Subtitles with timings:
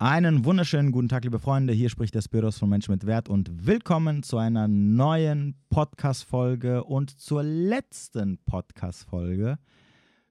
[0.00, 1.72] Einen wunderschönen guten Tag, liebe Freunde.
[1.72, 7.18] Hier spricht der Spiros von Menschen mit Wert und willkommen zu einer neuen Podcast-Folge und
[7.18, 9.58] zur letzten Podcast-Folge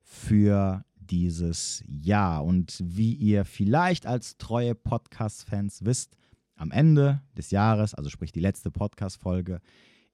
[0.01, 2.45] für dieses Jahr.
[2.45, 6.15] Und wie ihr vielleicht als treue Podcast-Fans wisst,
[6.55, 9.59] am Ende des Jahres, also sprich die letzte Podcast-Folge,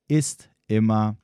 [0.07, 1.17] ist immer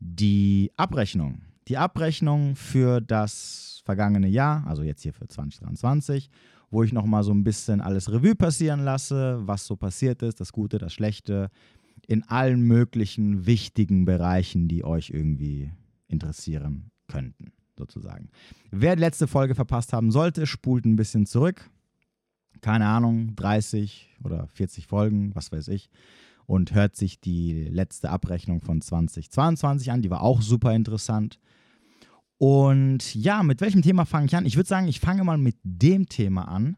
[0.00, 1.40] die Abrechnung.
[1.68, 6.28] Die Abrechnung für das vergangene Jahr, also jetzt hier für 2023
[6.70, 10.52] wo ich nochmal so ein bisschen alles Revue passieren lasse, was so passiert ist, das
[10.52, 11.50] Gute, das Schlechte,
[12.06, 15.70] in allen möglichen wichtigen Bereichen, die euch irgendwie
[16.08, 18.28] interessieren könnten, sozusagen.
[18.70, 21.70] Wer die letzte Folge verpasst haben sollte, spult ein bisschen zurück.
[22.60, 25.90] Keine Ahnung, 30 oder 40 Folgen, was weiß ich.
[26.46, 30.02] Und hört sich die letzte Abrechnung von 2022 an.
[30.02, 31.40] Die war auch super interessant.
[32.38, 34.46] Und ja, mit welchem Thema fange ich an?
[34.46, 36.76] Ich würde sagen, ich fange mal mit dem Thema an,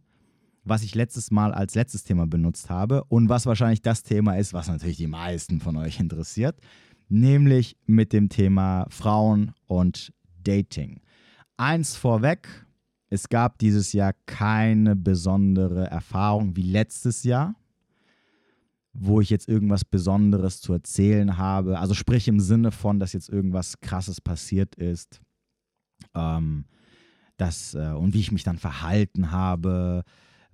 [0.64, 4.52] was ich letztes Mal als letztes Thema benutzt habe und was wahrscheinlich das Thema ist,
[4.52, 6.61] was natürlich die meisten von euch interessiert,
[7.08, 11.00] nämlich mit dem Thema Frauen und Dating.
[11.56, 12.66] Eins vorweg,
[13.09, 17.55] es gab dieses Jahr keine besondere Erfahrung wie letztes Jahr,
[18.92, 21.78] wo ich jetzt irgendwas Besonderes zu erzählen habe.
[21.78, 25.20] Also sprich im Sinne von, dass jetzt irgendwas Krasses passiert ist
[26.17, 26.64] ähm,
[27.36, 30.05] das, äh, und wie ich mich dann verhalten habe,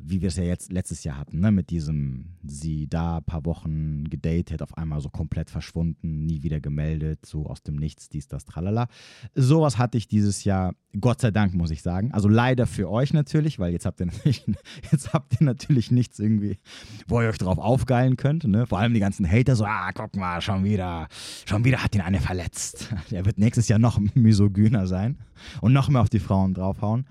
[0.05, 1.53] wie wir es ja jetzt letztes Jahr hatten, ne?
[1.53, 6.61] mit diesem, sie da ein paar Wochen gedatet, auf einmal so komplett verschwunden, nie wieder
[6.61, 8.89] gemeldet, so aus dem Nichts, dies, das, tralala.
[9.35, 12.13] Sowas hatte ich dieses Jahr, Gott sei Dank, muss ich sagen.
[12.13, 14.45] Also leider für euch natürlich, weil jetzt habt ihr natürlich,
[14.91, 16.59] jetzt habt ihr natürlich nichts irgendwie,
[17.07, 18.45] wo ihr euch drauf aufgeilen könnt.
[18.45, 18.67] Ne?
[18.67, 21.09] Vor allem die ganzen Hater so, ah, guck mal, schon wieder,
[21.47, 22.93] schon wieder hat ihn eine verletzt.
[23.11, 25.19] Der wird nächstes Jahr noch misogyner sein
[25.61, 27.07] und noch mehr auf die Frauen draufhauen.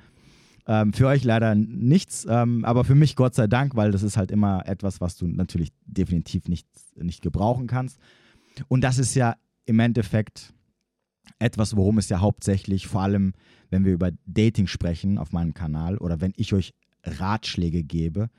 [0.67, 4.17] Ähm, für euch leider nichts, ähm, aber für mich Gott sei Dank, weil das ist
[4.17, 7.99] halt immer etwas, was du natürlich definitiv nicht, nicht gebrauchen kannst.
[8.67, 10.53] Und das ist ja im Endeffekt
[11.39, 13.33] etwas, worum es ja hauptsächlich, vor allem
[13.69, 16.73] wenn wir über Dating sprechen auf meinem Kanal oder wenn ich euch
[17.03, 18.29] Ratschläge gebe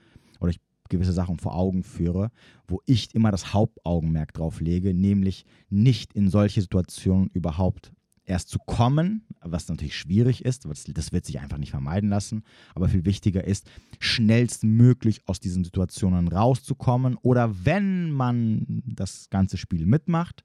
[0.41, 2.31] oder ich gewisse Sachen vor Augen führe,
[2.69, 7.93] wo ich immer das Hauptaugenmerk drauf lege, nämlich nicht in solche Situationen überhaupt
[8.33, 12.43] erst zu kommen, was natürlich schwierig ist, das wird sich einfach nicht vermeiden lassen,
[12.75, 13.71] aber viel wichtiger ist,
[14.01, 20.45] schnellstmöglich aus diesen Situationen rauszukommen oder wenn man das ganze Spiel mitmacht,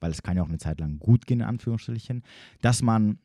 [0.00, 2.22] weil es kann ja auch eine Zeit lang gut gehen, in Anführungsstrichen,
[2.60, 3.18] dass man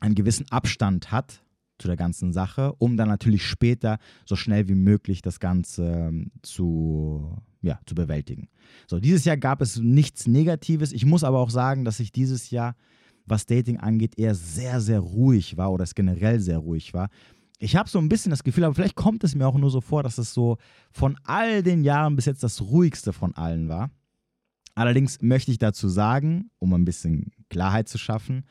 [0.00, 1.42] einen gewissen Abstand hat
[1.78, 6.32] zu der ganzen Sache, um dann natürlich später so schnell wie möglich das Ganze ähm,
[6.42, 8.48] zu, ja, zu bewältigen.
[8.86, 10.92] So, dieses Jahr gab es nichts Negatives.
[10.92, 12.76] Ich muss aber auch sagen, dass ich dieses Jahr
[13.26, 17.08] was Dating angeht, eher sehr, sehr ruhig war oder es generell sehr ruhig war.
[17.58, 19.80] Ich habe so ein bisschen das Gefühl, aber vielleicht kommt es mir auch nur so
[19.80, 20.56] vor, dass es so
[20.90, 23.90] von all den Jahren bis jetzt das ruhigste von allen war.
[24.74, 28.44] Allerdings möchte ich dazu sagen, um ein bisschen Klarheit zu schaffen,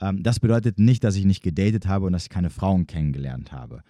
[0.00, 3.52] ähm, das bedeutet nicht, dass ich nicht gedatet habe und dass ich keine Frauen kennengelernt
[3.52, 3.82] habe.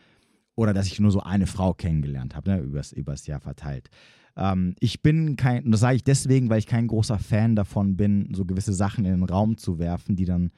[0.55, 3.89] Oder dass ich nur so eine Frau kennengelernt habe, ne, übers, übers Jahr verteilt.
[4.37, 8.33] Ähm, ich bin kein, das sage ich deswegen, weil ich kein großer Fan davon bin,
[8.35, 10.51] so gewisse Sachen in den Raum zu werfen, die dann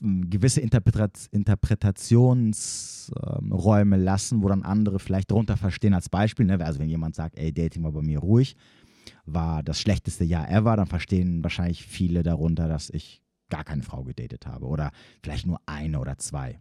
[0.00, 6.46] gewisse Interpret Interpretationsräume ähm, lassen, wo dann andere vielleicht darunter verstehen als Beispiel.
[6.46, 6.58] Ne?
[6.64, 8.56] Also wenn jemand sagt, ey, Dating war bei mir ruhig,
[9.24, 14.04] war das schlechteste Jahr ever, dann verstehen wahrscheinlich viele darunter, dass ich gar keine Frau
[14.04, 14.90] gedatet habe oder
[15.22, 16.60] vielleicht nur eine oder zwei.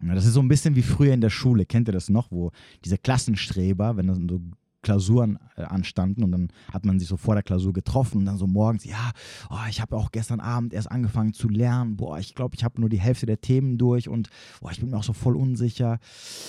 [0.00, 1.66] Das ist so ein bisschen wie früher in der Schule.
[1.66, 2.52] Kennt ihr das noch, wo
[2.84, 4.40] diese Klassenstreber, wenn das so
[4.88, 8.38] Klausuren äh, anstanden und dann hat man sich so vor der Klausur getroffen und dann
[8.38, 9.10] so morgens, ja,
[9.50, 12.80] oh, ich habe auch gestern Abend erst angefangen zu lernen, boah, ich glaube, ich habe
[12.80, 14.30] nur die Hälfte der Themen durch und
[14.62, 15.98] boah, ich bin mir auch so voll unsicher.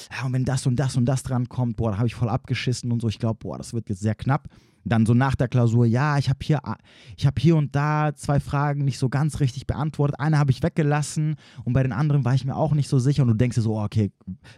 [0.10, 2.30] Ja, und wenn das und das und das dran kommt, boah, da habe ich voll
[2.30, 4.48] abgeschissen und so, ich glaube, boah, das wird jetzt sehr knapp.
[4.86, 8.86] Dann so nach der Klausur, ja, ich habe hier, hab hier und da zwei Fragen
[8.86, 10.20] nicht so ganz richtig beantwortet.
[10.20, 13.24] Eine habe ich weggelassen und bei den anderen war ich mir auch nicht so sicher.
[13.24, 14.12] Und du denkst dir so, oh, okay,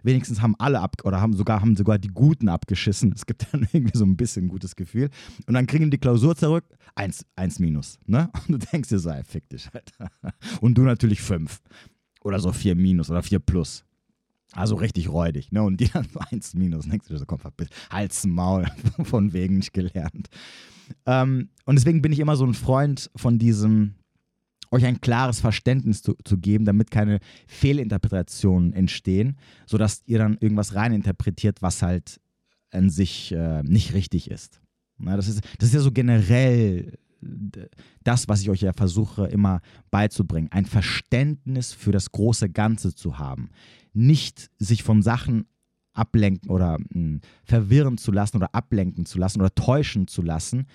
[0.04, 3.12] wenigstens haben alle ab oder haben sogar, haben sogar die Guten abgeschissen.
[3.14, 5.10] Es gibt dann irgendwie so ein bisschen ein gutes Gefühl.
[5.48, 6.66] Und dann kriegen die Klausur zurück,
[6.96, 8.00] eins, eins minus.
[8.06, 8.30] Ne?
[8.48, 10.12] Und du denkst dir so, ey, fick dich, Alter.
[10.62, 11.62] Und du natürlich fünf.
[12.24, 13.84] Oder so vier minus oder vier plus.
[14.54, 15.64] Also richtig räudig, ne?
[15.64, 17.40] Und die dann eins minus, du so, komm,
[17.90, 18.66] Hals, Maul,
[19.04, 20.30] von wegen nicht gelernt.
[21.06, 23.96] Ähm, und deswegen bin ich immer so ein Freund von diesem,
[24.72, 30.76] euch ein klares Verständnis zu, zu geben, damit keine Fehlinterpretationen entstehen, sodass ihr dann irgendwas
[30.76, 32.20] reininterpretiert, was halt
[32.72, 34.62] an sich äh, nicht richtig ist.
[34.98, 36.98] Na, das, ist das ist ja so generell
[38.04, 39.62] das, was ich euch ja versuche immer
[39.92, 43.50] beizubringen, ein Verständnis für das große Ganze zu haben.
[43.94, 45.46] Nicht sich von Sachen
[45.94, 50.68] ablenken oder mh, hm, verwirren zu lassen oder ablenken zu lassen oder täuschen zu lassen,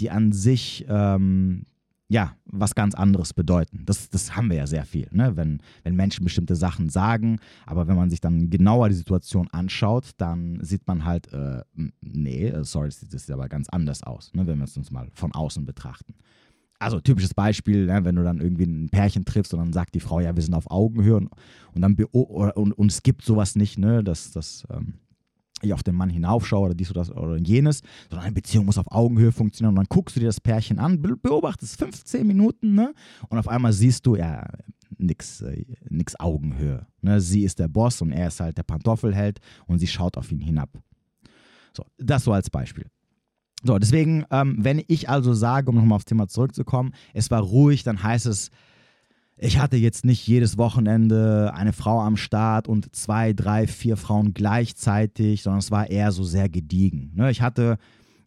[0.00, 1.64] die an sich ähm,
[2.12, 3.84] ja, was ganz anderes bedeuten.
[3.86, 5.34] Das, das haben wir ja sehr viel, ne?
[5.34, 10.10] wenn, wenn Menschen bestimmte Sachen sagen, aber wenn man sich dann genauer die Situation anschaut,
[10.18, 11.62] dann sieht man halt, äh,
[12.02, 14.46] nee, äh, sorry, das sieht aber ganz anders aus, ne?
[14.46, 16.14] wenn wir es uns mal von außen betrachten.
[16.82, 18.04] Also typisches Beispiel, ne?
[18.04, 20.54] wenn du dann irgendwie ein Pärchen triffst und dann sagt die Frau, ja, wir sind
[20.54, 21.30] auf Augenhöhe und,
[21.74, 24.02] und dann und, und, und es gibt sowas nicht, ne?
[24.02, 24.94] dass das ähm,
[25.62, 28.78] ich auf den Mann hinaufschaue oder dies oder, das oder jenes, sondern eine Beziehung muss
[28.78, 29.70] auf Augenhöhe funktionieren.
[29.70, 32.92] Und dann guckst du dir das Pärchen an, beobachtest 15 Minuten, ne?
[33.28, 34.44] Und auf einmal siehst du, ja,
[34.98, 36.86] nix, äh, nix Augenhöhe.
[37.00, 37.20] Ne?
[37.20, 40.40] Sie ist der Boss und er ist halt der Pantoffelheld und sie schaut auf ihn
[40.40, 40.70] hinab.
[41.74, 42.86] So, das so als Beispiel.
[43.62, 47.84] So, deswegen, ähm, wenn ich also sage, um nochmal aufs Thema zurückzukommen, es war ruhig,
[47.84, 48.50] dann heißt es,
[49.36, 54.34] ich hatte jetzt nicht jedes Wochenende eine Frau am Start und zwei, drei, vier Frauen
[54.34, 57.12] gleichzeitig, sondern es war eher so sehr gediegen.
[57.14, 57.30] Ne?
[57.30, 57.78] Ich hatte,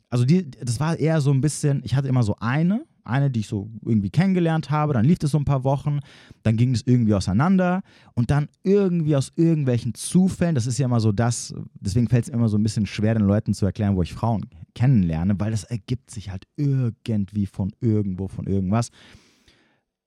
[0.09, 3.41] also die, das war eher so ein bisschen, ich hatte immer so eine, eine, die
[3.41, 5.99] ich so irgendwie kennengelernt habe, dann lief das so ein paar Wochen,
[6.43, 7.81] dann ging es irgendwie auseinander
[8.13, 12.31] und dann irgendwie aus irgendwelchen Zufällen, das ist ja immer so das, deswegen fällt es
[12.31, 15.51] mir immer so ein bisschen schwer, den Leuten zu erklären, wo ich Frauen kennenlerne, weil
[15.51, 18.89] das ergibt sich halt irgendwie von irgendwo, von irgendwas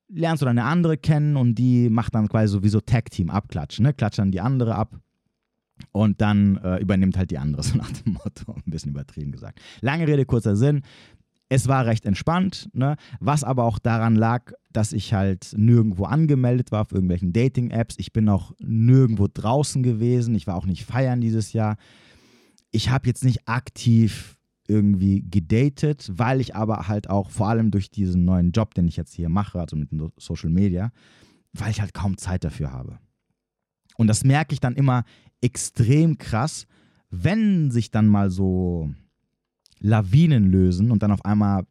[0.08, 3.92] lernst du dann eine andere kennen und die macht dann quasi sowieso Tag-Team abklatschen, ne?
[3.92, 4.98] Klatscht dann die andere ab
[5.92, 9.60] und dann äh, übernimmt halt die andere, so nach dem Motto, ein bisschen übertrieben gesagt.
[9.80, 10.82] Lange Rede, kurzer Sinn.
[11.50, 12.96] Es war recht entspannt, ne?
[13.20, 17.96] was aber auch daran lag, dass ich halt nirgendwo angemeldet war auf irgendwelchen Dating-Apps.
[17.98, 20.34] Ich bin auch nirgendwo draußen gewesen.
[20.34, 21.76] Ich war auch nicht feiern dieses Jahr.
[22.70, 27.90] Ich habe jetzt nicht aktiv irgendwie gedatet, weil ich aber halt auch vor allem durch
[27.90, 30.92] diesen neuen Job, den ich jetzt hier mache, also mit Social Media,
[31.54, 32.98] weil ich halt kaum Zeit dafür habe.
[33.96, 35.04] Und das merke ich dann immer
[35.40, 36.66] extrem krass,
[37.10, 38.92] wenn sich dann mal so
[39.80, 41.64] Lawinen lösen und dann auf einmal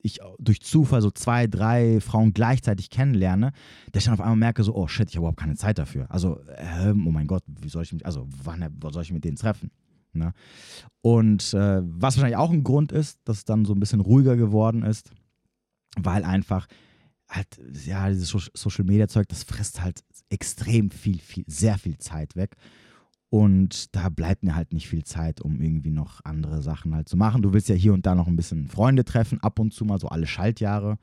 [0.00, 3.52] ich durch Zufall so zwei, drei Frauen gleichzeitig kennenlerne,
[3.92, 6.10] dass ich dann auf einmal merke, so, oh shit, ich habe überhaupt keine Zeit dafür.
[6.10, 9.36] Also, äh, oh mein Gott, wie soll ich mich, also wann, soll ich mit denen
[9.36, 9.70] treffen?
[10.12, 10.32] Ne?
[11.00, 14.36] Und äh, was wahrscheinlich auch ein Grund ist, dass es dann so ein bisschen ruhiger
[14.36, 15.10] geworden ist,
[15.96, 16.66] weil einfach
[17.28, 17.48] halt,
[17.84, 22.56] ja, dieses Social Media Zeug, das frisst halt extrem viel, viel, sehr viel Zeit weg.
[23.30, 27.16] Und da bleibt mir halt nicht viel Zeit, um irgendwie noch andere Sachen halt zu
[27.16, 27.42] machen.
[27.42, 29.98] Du willst ja hier und da noch ein bisschen Freunde treffen, ab und zu mal
[29.98, 30.98] so alle Schaltjahre.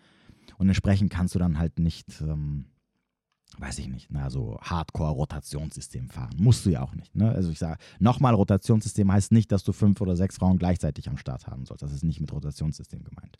[0.57, 2.65] Und entsprechend kannst du dann halt nicht ähm,
[3.59, 6.35] weiß ich nicht, na, so Hardcore-Rotationssystem fahren.
[6.37, 7.15] Musst du ja auch nicht.
[7.15, 7.31] Ne?
[7.31, 11.17] Also ich sage, nochmal Rotationssystem heißt nicht, dass du fünf oder sechs Frauen gleichzeitig am
[11.17, 11.83] Start haben sollst.
[11.83, 13.37] Das ist nicht mit Rotationssystem gemeint.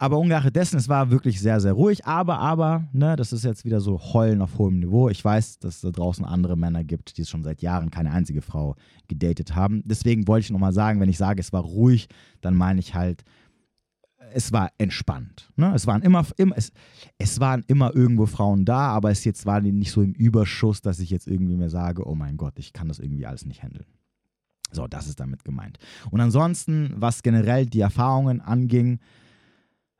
[0.00, 2.06] Aber ungeachtet dessen, es war wirklich sehr, sehr ruhig.
[2.06, 5.10] Aber, aber, ne, das ist jetzt wieder so Heulen auf hohem Niveau.
[5.10, 8.10] Ich weiß, dass es da draußen andere Männer gibt, die es schon seit Jahren keine
[8.10, 8.76] einzige Frau
[9.08, 9.82] gedatet haben.
[9.84, 12.08] Deswegen wollte ich nochmal sagen, wenn ich sage, es war ruhig,
[12.40, 13.24] dann meine ich halt,
[14.32, 15.50] es war entspannt.
[15.56, 15.70] Ne?
[15.74, 16.72] Es, waren immer, immer, es,
[17.18, 20.98] es waren immer irgendwo Frauen da, aber es jetzt war nicht so im Überschuss, dass
[21.00, 23.84] ich jetzt irgendwie mir sage, oh mein Gott, ich kann das irgendwie alles nicht handeln.
[24.72, 25.78] So, das ist damit gemeint.
[26.10, 28.98] Und ansonsten, was generell die Erfahrungen anging,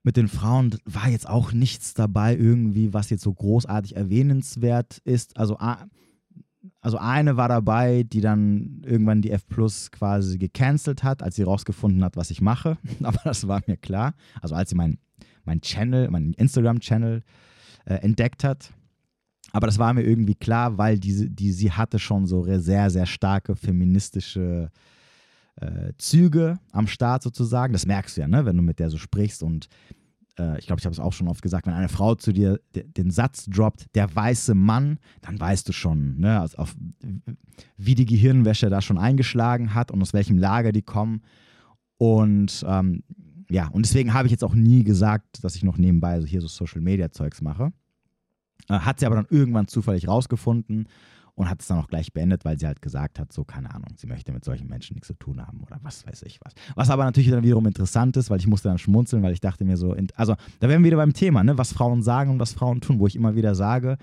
[0.02, 5.37] mit den Frauen war jetzt auch nichts dabei irgendwie, was jetzt so großartig erwähnenswert ist.
[5.37, 5.58] Also
[6.81, 11.42] also eine war dabei, die dann irgendwann die F Plus quasi gecancelt hat, als sie
[11.42, 12.78] rausgefunden hat, was ich mache.
[13.02, 14.14] Aber das war mir klar.
[14.40, 14.99] Also als sie mein,
[15.45, 17.23] mein Channel, mein Instagram-Channel
[17.87, 18.73] äh, entdeckt hat.
[19.52, 23.07] Aber das war mir irgendwie klar, weil diese, die, sie hatte schon so sehr, sehr
[23.07, 24.71] starke feministische
[25.61, 27.73] äh, Züge am Start sozusagen.
[27.73, 29.43] Das merkst du ja, ne, wenn du mit der so sprichst.
[29.43, 29.69] Und
[30.38, 32.61] äh, ich glaube, ich habe es auch schon oft gesagt, wenn eine Frau zu dir
[32.75, 36.75] den Satz droppt, der weiße Mann, dann weißt du schon, ne, also auf,
[37.76, 41.23] wie die Gehirnwäsche da schon eingeschlagen hat und aus welchem Lager die kommen.
[41.99, 43.02] Und ähm,
[43.50, 46.40] ja, und deswegen habe ich jetzt auch nie gesagt, dass ich noch nebenbei also hier
[46.40, 47.73] so Social Media Zeugs mache.
[48.69, 50.88] Äh, hat sie aber dann irgendwann zufällig rausgefunden
[51.40, 53.94] und hat es dann auch gleich beendet, weil sie halt gesagt hat, so keine Ahnung,
[53.97, 56.52] sie möchte mit solchen Menschen nichts zu tun haben oder was weiß ich was.
[56.75, 59.64] Was aber natürlich dann wiederum interessant ist, weil ich musste dann schmunzeln, weil ich dachte
[59.64, 62.52] mir so, also da wären wir wieder beim Thema, ne, was Frauen sagen und was
[62.52, 63.97] Frauen tun, wo ich immer wieder sage,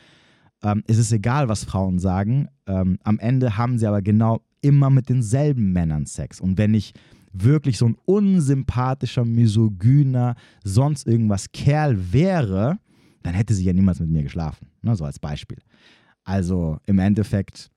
[0.63, 4.89] ähm, es ist egal, was Frauen sagen, ähm, am Ende haben sie aber genau immer
[4.89, 6.93] mit denselben Männern Sex und wenn ich
[7.33, 12.79] wirklich so ein unsympathischer, misogyner, sonst irgendwas Kerl wäre,
[13.21, 14.71] dann hätte sie ja niemals mit mir geschlafen.
[14.81, 15.59] Ne, so als Beispiel.
[16.27, 17.71] Also im Endeffekt,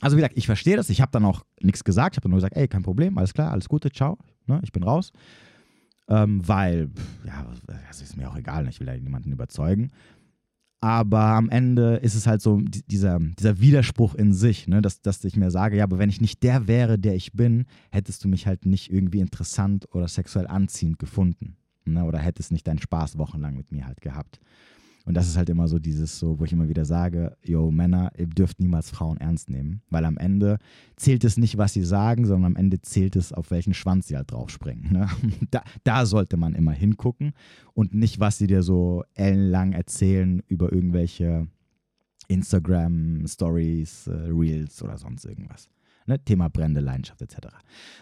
[0.00, 0.90] also wie gesagt, ich verstehe das.
[0.90, 2.14] Ich habe dann auch nichts gesagt.
[2.14, 4.16] Ich habe nur gesagt, ey, kein Problem, alles klar, alles Gute, ciao,
[4.46, 5.10] ne, ich bin raus.
[6.08, 6.90] Ähm, weil,
[7.26, 7.44] ja,
[7.88, 9.90] das ist mir auch egal, ich will ja niemanden überzeugen.
[10.80, 14.80] Aber am Ende ist es halt so dieser, dieser Widerspruch in sich, ne?
[14.80, 17.66] dass, dass ich mir sage, ja, aber wenn ich nicht der wäre, der ich bin,
[17.90, 21.56] hättest du mich halt nicht irgendwie interessant oder sexuell anziehend gefunden.
[21.84, 22.04] Ne?
[22.04, 24.40] Oder hättest nicht deinen Spaß wochenlang mit mir halt gehabt.
[25.10, 28.12] Und das ist halt immer so dieses, so, wo ich immer wieder sage, yo, Männer,
[28.16, 30.58] ihr dürft niemals Frauen ernst nehmen, weil am Ende
[30.94, 34.16] zählt es nicht, was sie sagen, sondern am Ende zählt es, auf welchen Schwanz sie
[34.16, 34.92] halt draufspringen.
[34.92, 35.08] Ne?
[35.50, 37.32] Da, da sollte man immer hingucken
[37.74, 41.48] und nicht, was sie dir so ellenlang erzählen über irgendwelche
[42.28, 45.68] Instagram-Stories, äh, Reels oder sonst irgendwas.
[46.06, 46.24] Ne?
[46.24, 47.48] Thema brennende Leidenschaft etc.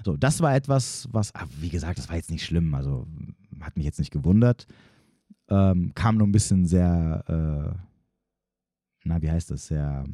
[0.04, 3.06] So, das war etwas, was, ah, wie gesagt, das war jetzt nicht schlimm, also
[3.60, 4.66] hat mich jetzt nicht gewundert.
[5.50, 7.78] Ähm, kam nur ein bisschen sehr, äh,
[9.04, 10.04] na, wie heißt das, sehr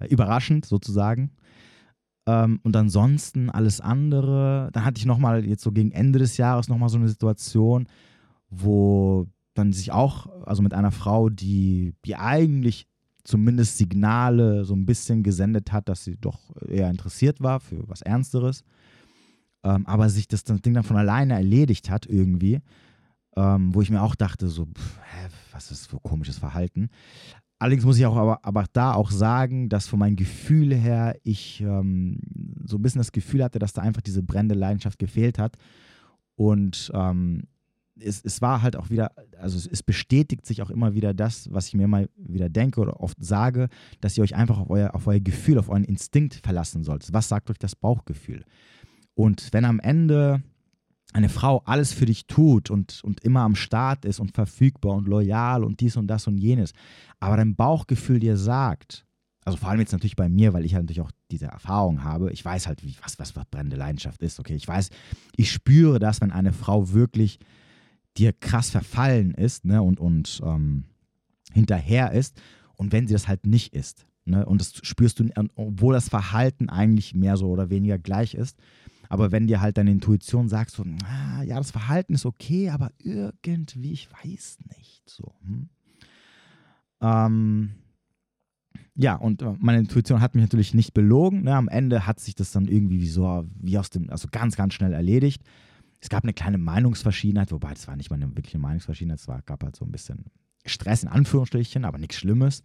[0.00, 1.30] äh, überraschend sozusagen.
[2.26, 6.68] Ähm, und ansonsten alles andere, dann hatte ich nochmal jetzt so gegen Ende des Jahres
[6.68, 7.88] nochmal so eine Situation,
[8.50, 12.86] wo dann sich auch, also mit einer Frau, die, die eigentlich
[13.24, 18.02] zumindest Signale so ein bisschen gesendet hat, dass sie doch eher interessiert war für was
[18.02, 18.64] Ernsteres,
[19.64, 22.60] ähm, aber sich das, Ding dann von alleine erledigt hat irgendwie
[23.38, 26.90] ähm, wo ich mir auch dachte, so, pff, hä, was ist für komisches Verhalten.
[27.60, 31.60] Allerdings muss ich auch aber, aber da auch sagen, dass von meinem Gefühl her ich
[31.60, 32.20] ähm,
[32.64, 35.56] so ein bisschen das Gefühl hatte, dass da einfach diese brennende Leidenschaft gefehlt hat.
[36.36, 37.44] Und ähm,
[38.00, 41.52] es, es war halt auch wieder, also es, es, bestätigt sich auch immer wieder das,
[41.52, 43.68] was ich mir immer wieder denke oder oft sage,
[44.00, 47.12] dass ihr euch einfach auf euer, auf euer Gefühl, auf euren Instinkt verlassen solltet.
[47.12, 48.44] Was sagt euch das Bauchgefühl?
[49.14, 50.42] Und wenn am Ende
[51.12, 55.08] eine Frau alles für dich tut und, und immer am Start ist und verfügbar und
[55.08, 56.72] loyal und dies und das und jenes,
[57.18, 59.06] aber dein Bauchgefühl dir sagt,
[59.44, 62.30] also vor allem jetzt natürlich bei mir, weil ich halt natürlich auch diese Erfahrung habe,
[62.32, 64.90] ich weiß halt, wie, was, was, was brennende Leidenschaft ist, okay, ich weiß,
[65.36, 67.38] ich spüre das, wenn eine Frau wirklich
[68.18, 70.84] dir krass verfallen ist ne, und, und ähm,
[71.52, 72.40] hinterher ist
[72.76, 74.06] und wenn sie das halt nicht ist.
[74.26, 78.58] Ne, und das spürst du, obwohl das Verhalten eigentlich mehr so oder weniger gleich ist,
[79.08, 82.92] aber wenn dir halt deine Intuition sagt, so, ah, ja, das Verhalten ist okay, aber
[82.98, 85.08] irgendwie, ich weiß nicht.
[85.08, 85.34] So.
[85.44, 85.68] Hm.
[87.00, 87.70] Ähm,
[88.94, 91.44] ja, und äh, meine Intuition hat mich natürlich nicht belogen.
[91.44, 91.54] Ne?
[91.54, 94.74] Am Ende hat sich das dann irgendwie wie so, wie aus dem, also ganz, ganz
[94.74, 95.42] schnell erledigt.
[96.00, 99.42] Es gab eine kleine Meinungsverschiedenheit, wobei das war nicht mal eine wirkliche Meinungsverschiedenheit, es war,
[99.42, 100.26] gab halt so ein bisschen
[100.66, 102.62] Stress in Anführungsstrichen, aber nichts Schlimmes.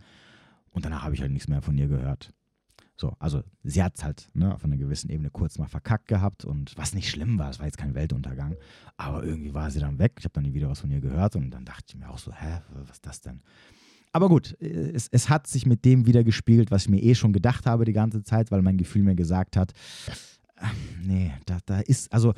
[0.71, 2.33] Und danach habe ich halt nichts mehr von ihr gehört.
[2.95, 6.45] So, also sie hat es halt ne, auf einer gewissen Ebene kurz mal verkackt gehabt
[6.45, 8.55] und was nicht schlimm war, es war jetzt kein Weltuntergang,
[8.97, 10.13] aber irgendwie war sie dann weg.
[10.19, 12.19] Ich habe dann nie wieder was von ihr gehört und dann dachte ich mir auch
[12.19, 13.41] so, hä, was ist das denn?
[14.12, 17.33] Aber gut, es, es hat sich mit dem wieder gespiegelt, was ich mir eh schon
[17.33, 19.73] gedacht habe die ganze Zeit, weil mein Gefühl mir gesagt hat,
[20.57, 20.65] äh,
[21.03, 22.33] nee, da, da ist, also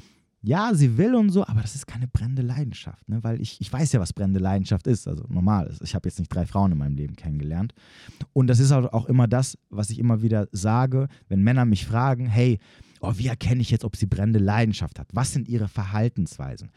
[0.45, 3.23] ja, sie will und so, aber das ist keine brennende Leidenschaft, ne?
[3.23, 5.07] weil ich, ich weiß ja, was brennende Leidenschaft ist.
[5.07, 7.73] Also normal, ich habe jetzt nicht drei Frauen in meinem Leben kennengelernt.
[8.33, 12.27] Und das ist auch immer das, was ich immer wieder sage, wenn Männer mich fragen,
[12.27, 12.59] hey,
[13.01, 15.07] oh, wie erkenne ich jetzt, ob sie brennende Leidenschaft hat?
[15.13, 16.71] Was sind ihre Verhaltensweisen?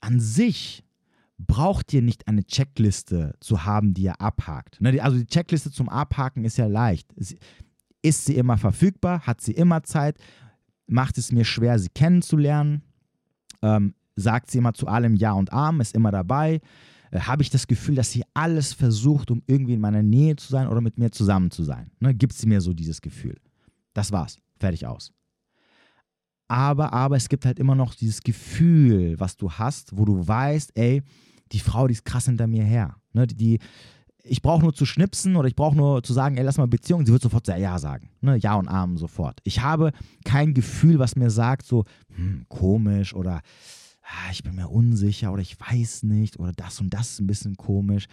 [0.00, 0.82] An sich
[1.38, 4.80] braucht ihr nicht eine Checkliste zu haben, die ihr abhakt.
[4.80, 5.02] Ne?
[5.02, 7.12] Also die Checkliste zum Abhaken ist ja leicht.
[8.02, 9.26] Ist sie immer verfügbar?
[9.26, 10.16] Hat sie immer Zeit?
[10.86, 12.82] Macht es mir schwer, sie kennenzulernen?
[13.62, 16.60] Ähm, sagt sie immer zu allem Ja und Arm, ist immer dabei.
[17.10, 20.48] Äh, Habe ich das Gefühl, dass sie alles versucht, um irgendwie in meiner Nähe zu
[20.48, 21.90] sein oder mit mir zusammen zu sein?
[22.00, 22.14] Ne?
[22.14, 23.36] Gibt sie mir so dieses Gefühl?
[23.94, 24.38] Das war's.
[24.58, 25.12] Fertig aus.
[26.48, 30.72] Aber, aber es gibt halt immer noch dieses Gefühl, was du hast, wo du weißt,
[30.74, 31.02] ey,
[31.52, 32.96] die Frau, die ist krass hinter mir her.
[33.12, 33.26] Ne?
[33.26, 33.58] Die, die
[34.30, 37.04] ich brauche nur zu schnipsen oder ich brauche nur zu sagen, ey, lass mal Beziehung,
[37.04, 38.10] sie wird sofort sehr Ja sagen.
[38.20, 38.36] Ne?
[38.36, 39.40] Ja und Arm sofort.
[39.42, 39.90] Ich habe
[40.24, 41.84] kein Gefühl, was mir sagt, so,
[42.14, 43.40] hm, komisch oder
[44.02, 47.26] ah, ich bin mir unsicher oder ich weiß nicht oder das und das ist ein
[47.26, 48.06] bisschen komisch.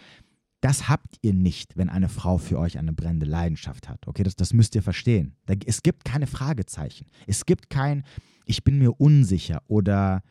[0.60, 4.08] Das habt ihr nicht, wenn eine Frau für euch eine brennende Leidenschaft hat.
[4.08, 5.36] Okay, das, das müsst ihr verstehen.
[5.46, 7.06] Da, es gibt keine Fragezeichen.
[7.28, 8.04] Es gibt kein,
[8.46, 10.24] ich bin mir unsicher oder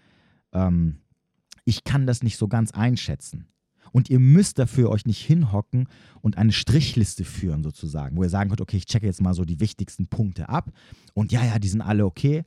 [0.53, 0.99] ähm,
[1.65, 3.47] ich kann das nicht so ganz einschätzen.
[3.93, 5.89] Und ihr müsst dafür euch nicht hinhocken
[6.21, 9.45] und eine Strichliste führen, sozusagen, wo ihr sagen könnt, okay, ich checke jetzt mal so
[9.45, 10.71] die wichtigsten Punkte ab.
[11.15, 12.45] Und ja, ja, die sind alle okay.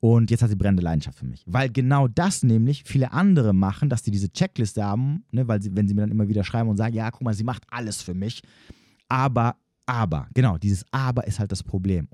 [0.00, 1.42] Und jetzt hat sie brennende Leidenschaft für mich.
[1.46, 5.76] Weil genau das nämlich viele andere machen, dass sie diese Checkliste haben, ne, weil sie,
[5.76, 8.00] wenn sie mir dann immer wieder schreiben und sagen, ja, guck mal, sie macht alles
[8.00, 8.42] für mich.
[9.08, 12.08] Aber, aber, genau, dieses Aber ist halt das Problem.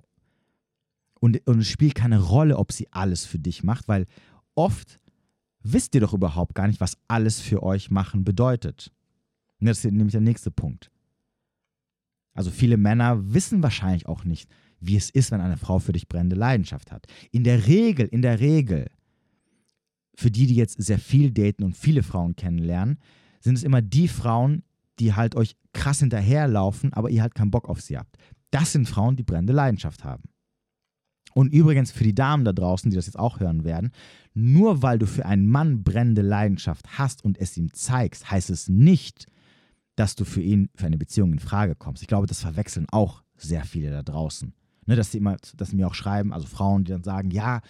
[1.20, 4.06] Und, und es spielt keine Rolle, ob sie alles für dich macht, weil
[4.54, 4.98] oft
[5.72, 8.92] wisst ihr doch überhaupt gar nicht, was alles für euch machen bedeutet.
[9.60, 10.90] Und das ist nämlich der nächste Punkt.
[12.34, 16.08] Also viele Männer wissen wahrscheinlich auch nicht, wie es ist, wenn eine Frau für dich
[16.08, 17.06] brennende Leidenschaft hat.
[17.30, 18.86] In der Regel, in der Regel,
[20.14, 22.98] für die, die jetzt sehr viel daten und viele Frauen kennenlernen,
[23.40, 24.62] sind es immer die Frauen,
[24.98, 28.16] die halt euch krass hinterherlaufen, aber ihr halt keinen Bock auf sie habt.
[28.50, 30.24] Das sind Frauen, die brennende Leidenschaft haben.
[31.36, 33.90] Und übrigens für die Damen da draußen, die das jetzt auch hören werden,
[34.32, 38.70] nur weil du für einen Mann brennende Leidenschaft hast und es ihm zeigst, heißt es
[38.70, 39.26] nicht,
[39.96, 42.00] dass du für ihn für eine Beziehung in Frage kommst.
[42.00, 44.54] Ich glaube, das verwechseln auch sehr viele da draußen.
[44.86, 47.60] Ne, dass sie immer, dass sie mir auch schreiben, also Frauen, die dann sagen, ja,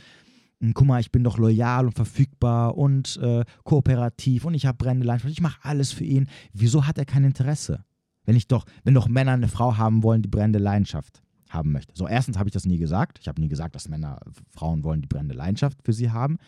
[0.60, 4.78] hm, guck mal, ich bin doch loyal und verfügbar und äh, kooperativ und ich habe
[4.78, 6.28] brennende Leidenschaft, ich mache alles für ihn.
[6.52, 7.84] Wieso hat er kein Interesse?
[8.26, 11.20] Wenn ich doch, wenn doch Männer eine Frau haben wollen, die brennende Leidenschaft
[11.56, 11.92] haben möchte.
[11.96, 13.18] So, erstens habe ich das nie gesagt.
[13.20, 14.20] Ich habe nie gesagt, dass Männer
[14.50, 16.38] Frauen wollen, die brennende Leidenschaft für sie haben.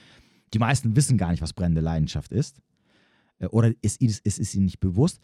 [0.54, 2.60] Die meisten wissen gar nicht, was brennende Leidenschaft ist.
[3.38, 5.20] Äh, oder es ist, es ist ihnen nicht bewusst.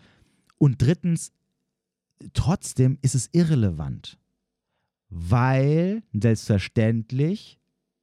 [0.58, 1.32] Und drittens,
[2.32, 4.18] trotzdem ist es irrelevant.
[5.10, 7.60] Weil selbstverständlich,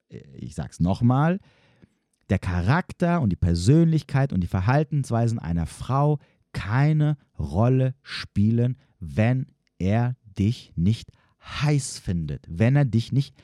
[0.10, 1.40] äh, ich sage es nochmal,
[2.30, 6.20] der Charakter und die Persönlichkeit und die Verhaltensweisen einer Frau
[6.54, 9.48] keine Rolle spielen, wenn
[9.80, 11.12] er dich nicht
[11.44, 13.36] heiß findet, wenn er dich nicht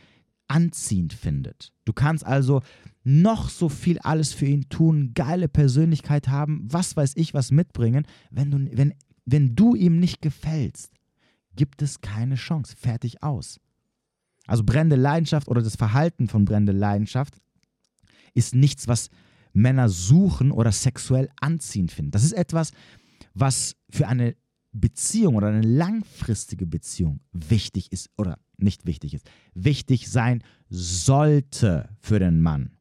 [0.48, 1.74] anziehend findet.
[1.86, 2.62] Du kannst also
[3.04, 8.06] noch so viel alles für ihn tun, geile Persönlichkeit haben, was weiß ich, was mitbringen.
[8.32, 8.94] Wenn du, wenn,
[9.26, 10.94] wenn du ihm nicht gefällst,
[11.56, 12.76] gibt es keine Chance.
[12.78, 13.60] Fertig aus.
[14.46, 17.36] Also brennende Leidenschaft oder das Verhalten von brennende Leidenschaft
[18.34, 19.10] ist nichts, was
[19.52, 22.12] Männer suchen oder sexuell anziehend finden.
[22.12, 22.72] Das ist etwas,
[23.34, 24.36] was für eine
[24.80, 32.20] Beziehung oder eine langfristige Beziehung wichtig ist oder nicht wichtig ist, wichtig sein sollte für
[32.20, 32.72] den Mann.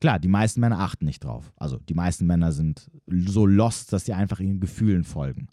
[0.00, 1.52] Klar, die meisten Männer achten nicht drauf.
[1.56, 5.48] Also die meisten Männer sind so lost, dass sie einfach ihren Gefühlen folgen.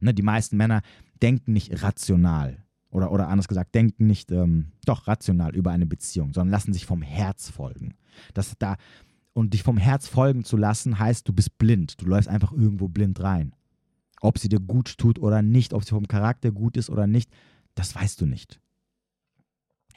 [0.00, 0.80] Ne, die meisten Männer
[1.20, 6.32] denken nicht rational oder, oder anders gesagt, denken nicht ähm, doch rational über eine Beziehung,
[6.32, 7.94] sondern lassen sich vom Herz folgen.
[8.34, 8.76] Das da,
[9.32, 12.00] und dich vom Herz folgen zu lassen, heißt, du bist blind.
[12.00, 13.54] Du läufst einfach irgendwo blind rein.
[14.20, 17.30] Ob sie dir gut tut oder nicht, ob sie vom Charakter gut ist oder nicht,
[17.74, 18.60] das weißt du nicht.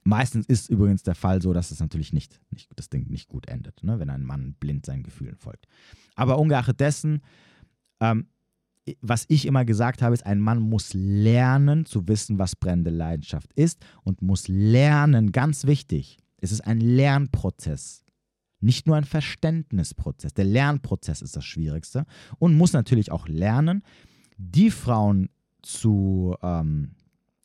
[0.04, 3.48] Meistens ist übrigens der Fall so, dass es natürlich nicht, nicht das Ding nicht gut
[3.48, 5.66] endet, ne, wenn ein Mann blind seinen Gefühlen folgt.
[6.16, 7.22] Aber ungeachtet dessen,
[8.02, 8.28] ähm,
[9.00, 13.54] was ich immer gesagt habe, ist, ein Mann muss lernen zu wissen, was brennende Leidenschaft
[13.54, 18.04] ist und muss lernen, ganz wichtig, es ist ein Lernprozess,
[18.60, 20.34] nicht nur ein Verständnisprozess.
[20.34, 22.06] Der Lernprozess ist das Schwierigste
[22.40, 23.84] und muss natürlich auch lernen,
[24.38, 25.30] die Frauen
[25.62, 26.92] zu ähm,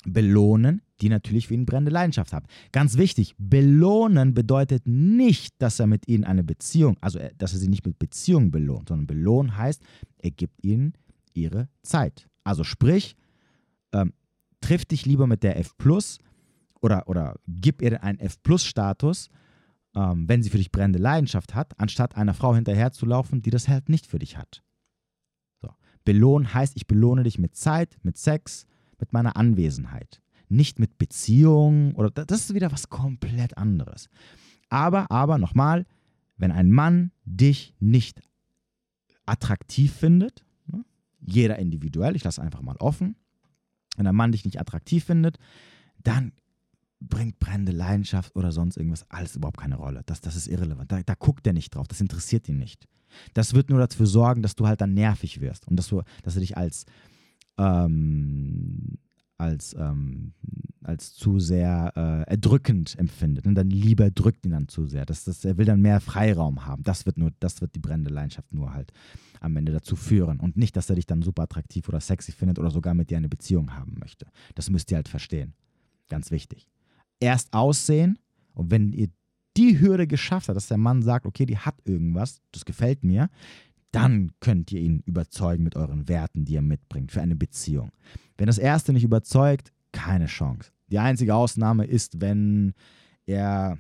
[0.05, 2.46] belohnen, die natürlich für ihn brennende Leidenschaft haben.
[2.72, 7.59] Ganz wichtig, belohnen bedeutet nicht, dass er mit ihnen eine Beziehung, also äh, dass er
[7.59, 9.83] sie nicht mit Beziehung belohnt, sondern belohnen heißt,
[10.18, 10.94] er gibt ihnen
[11.35, 12.29] ihre Zeit.
[12.44, 13.16] Also sprich,
[13.92, 14.12] ähm,
[14.61, 15.74] triff dich lieber mit der F
[16.81, 19.31] oder, oder gib ihr einen F-Status,
[19.94, 23.88] ähm, wenn sie für dich brennende Leidenschaft hat, anstatt einer Frau hinterherzulaufen, die das halt
[23.88, 24.62] nicht für dich hat.
[26.08, 28.64] Belohnen heißt, ich belohne dich mit Zeit, mit Sex,
[28.98, 30.22] mit meiner Anwesenheit.
[30.48, 34.08] Nicht mit Beziehung oder das ist wieder was komplett anderes.
[34.70, 35.84] Aber, aber nochmal,
[36.38, 38.22] wenn ein Mann dich nicht
[39.26, 40.82] attraktiv findet, ne,
[41.20, 43.14] jeder individuell, ich lasse einfach mal offen,
[43.98, 45.38] wenn ein Mann dich nicht attraktiv findet,
[46.02, 46.32] dann
[47.00, 50.02] bringt brennende Leidenschaft oder sonst irgendwas alles überhaupt keine Rolle.
[50.06, 50.90] Das, das ist irrelevant.
[50.90, 51.87] Da, da guckt er nicht drauf.
[51.88, 52.88] Das interessiert ihn nicht.
[53.34, 56.37] Das wird nur dafür sorgen, dass du halt dann nervig wirst und dass du, dass
[56.37, 56.87] er dich als,
[57.56, 58.98] ähm,
[59.38, 60.34] als, ähm,
[60.82, 63.46] als zu sehr äh, erdrückend empfindet.
[63.46, 65.06] Und dann lieber drückt ihn dann zu sehr.
[65.06, 66.82] Das, das, er will dann mehr Freiraum haben.
[66.82, 68.92] Das wird nur, das wird die brennende Leidenschaft nur halt
[69.40, 70.40] am Ende dazu führen.
[70.40, 73.16] Und nicht, dass er dich dann super attraktiv oder sexy findet oder sogar mit dir
[73.16, 74.26] eine Beziehung haben möchte.
[74.56, 75.54] Das müsst ihr halt verstehen.
[76.08, 76.68] Ganz wichtig.
[77.20, 78.18] Erst aussehen
[78.54, 79.09] und wenn ihr
[79.57, 83.28] die Hürde geschafft hat, dass der Mann sagt, okay, die hat irgendwas, das gefällt mir,
[83.90, 87.90] dann könnt ihr ihn überzeugen mit euren Werten, die er mitbringt für eine Beziehung.
[88.37, 90.70] Wenn das erste nicht überzeugt, keine Chance.
[90.90, 92.74] Die einzige Ausnahme ist, wenn
[93.26, 93.78] er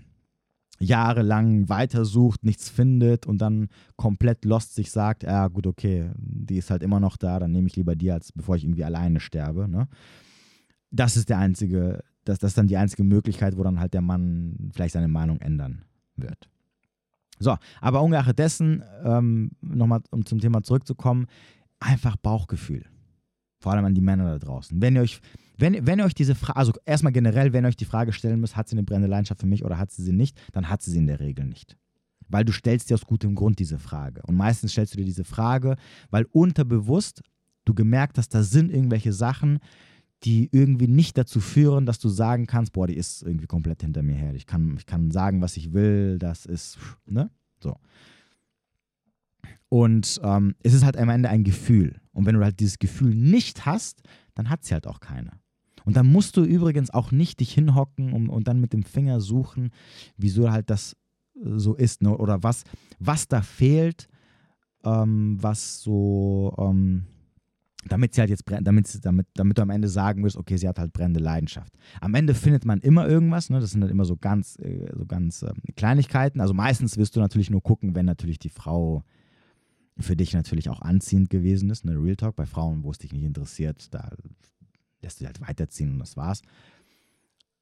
[0.80, 6.70] jahrelang weitersucht, nichts findet und dann komplett lost sich sagt, ja gut, okay, die ist
[6.70, 9.68] halt immer noch da, dann nehme ich lieber die, als bevor ich irgendwie alleine sterbe.
[9.68, 9.88] Ne?
[10.90, 14.02] Das ist der einzige, das, das ist dann die einzige Möglichkeit, wo dann halt der
[14.02, 15.82] Mann vielleicht seine Meinung ändern
[16.16, 16.48] wird.
[17.38, 21.26] So, aber ungeachtet dessen, ähm, nochmal um zum Thema zurückzukommen,
[21.80, 22.84] einfach Bauchgefühl.
[23.60, 24.80] Vor allem an die Männer da draußen.
[24.80, 25.20] Wenn ihr euch,
[25.56, 28.40] wenn, wenn ihr euch diese Frage, also erstmal generell, wenn ihr euch die Frage stellen
[28.40, 30.82] müsst, hat sie eine brennende Leidenschaft für mich oder hat sie sie nicht, dann hat
[30.82, 31.76] sie sie in der Regel nicht.
[32.28, 34.20] Weil du stellst dir aus gutem Grund diese Frage.
[34.26, 35.76] Und meistens stellst du dir diese Frage,
[36.10, 37.22] weil unterbewusst
[37.64, 39.60] du gemerkt hast, da sind irgendwelche Sachen,
[40.24, 44.02] die irgendwie nicht dazu führen, dass du sagen kannst, boah, die ist irgendwie komplett hinter
[44.02, 44.34] mir her.
[44.34, 47.30] Ich kann, ich kann sagen, was ich will, das ist, ne?
[47.62, 47.76] So.
[49.68, 52.00] Und ähm, es ist halt am Ende ein Gefühl.
[52.12, 54.02] Und wenn du halt dieses Gefühl nicht hast,
[54.34, 55.32] dann hat sie halt auch keine.
[55.84, 59.20] Und dann musst du übrigens auch nicht dich hinhocken und, und dann mit dem Finger
[59.20, 59.70] suchen,
[60.16, 60.96] wieso halt das
[61.36, 62.16] äh, so ist ne?
[62.16, 62.64] oder was,
[62.98, 64.08] was da fehlt,
[64.84, 67.06] ähm, was so, ähm,
[67.88, 70.78] damit sie halt jetzt damit, damit, damit du am Ende sagen wirst, okay, sie hat
[70.78, 71.72] halt brennende Leidenschaft.
[72.00, 73.60] Am Ende findet man immer irgendwas, ne?
[73.60, 76.40] das sind halt immer so ganz, äh, so ganz äh, Kleinigkeiten.
[76.40, 79.04] Also meistens wirst du natürlich nur gucken, wenn natürlich die Frau
[79.98, 81.84] für dich natürlich auch anziehend gewesen ist.
[81.84, 81.92] Ne?
[81.92, 84.10] Real Talk bei Frauen, wo es dich nicht interessiert, da
[85.02, 86.42] lässt du halt weiterziehen und das war's.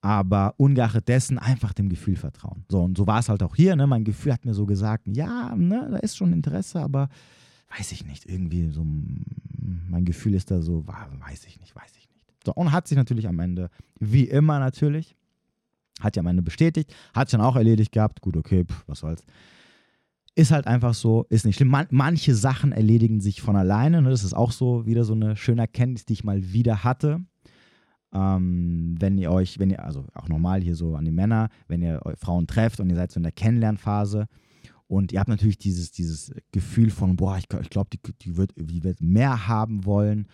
[0.02, 2.64] Aber ungeachtet dessen einfach dem Gefühl vertrauen.
[2.70, 3.74] So, und so war es halt auch hier.
[3.74, 3.86] Ne?
[3.86, 7.08] Mein Gefühl hat mir so gesagt, ja, ne, da ist schon Interesse, aber
[7.76, 8.86] weiß ich nicht, irgendwie so,
[9.88, 12.26] mein Gefühl ist da so, weiß ich nicht, weiß ich nicht.
[12.44, 15.16] So, und hat sich natürlich am Ende, wie immer natürlich,
[16.00, 19.24] hat ja am Ende bestätigt, hat schon auch erledigt gehabt, gut, okay, pff, was soll's.
[20.34, 21.68] Ist halt einfach so, ist nicht schlimm.
[21.68, 24.02] Man, manche Sachen erledigen sich von alleine.
[24.02, 24.10] Ne?
[24.10, 27.24] Das ist auch so wieder so eine schöne Erkenntnis, die ich mal wieder hatte.
[28.12, 31.80] Ähm, wenn ihr euch, wenn ihr, also auch normal hier so an die Männer, wenn
[31.80, 34.28] ihr Frauen trefft und ihr seid so in der Kennenlernphase
[34.88, 38.52] und ihr habt natürlich dieses, dieses Gefühl von, boah, ich, ich glaube, die, die, wird,
[38.56, 40.28] die wird mehr haben wollen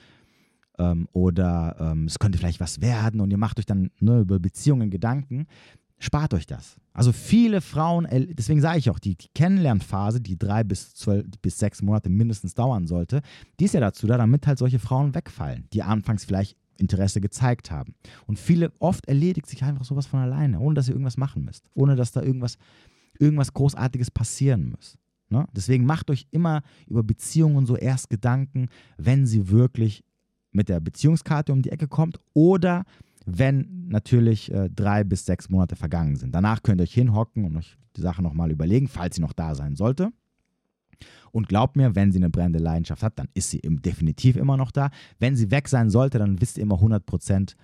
[0.78, 4.38] ähm, oder ähm, es könnte vielleicht was werden und ihr macht euch dann ne, über
[4.38, 5.46] Beziehungen Gedanken,
[5.98, 6.76] spart euch das.
[6.92, 11.58] Also viele Frauen, deswegen sage ich auch, die, die Kennenlernphase, die drei bis zwölf bis
[11.58, 13.22] sechs Monate mindestens dauern sollte,
[13.58, 17.70] die ist ja dazu da, damit halt solche Frauen wegfallen, die anfangs vielleicht Interesse gezeigt
[17.70, 17.94] haben.
[18.26, 21.70] Und viele, oft erledigt sich einfach sowas von alleine, ohne dass ihr irgendwas machen müsst,
[21.74, 22.58] ohne dass da irgendwas,
[23.18, 24.98] irgendwas Großartiges passieren muss.
[25.28, 25.46] Ne?
[25.56, 30.04] Deswegen macht euch immer über Beziehungen so erst Gedanken, wenn sie wirklich
[30.52, 32.84] mit der Beziehungskarte um die Ecke kommt oder
[33.24, 36.34] wenn natürlich äh, drei bis sechs Monate vergangen sind.
[36.34, 39.54] Danach könnt ihr euch hinhocken und euch die Sache nochmal überlegen, falls sie noch da
[39.54, 40.12] sein sollte.
[41.30, 44.70] Und glaubt mir, wenn sie eine brennende Leidenschaft hat, dann ist sie definitiv immer noch
[44.70, 44.90] da.
[45.18, 47.56] Wenn sie weg sein sollte, dann wisst ihr immer 100 Prozent,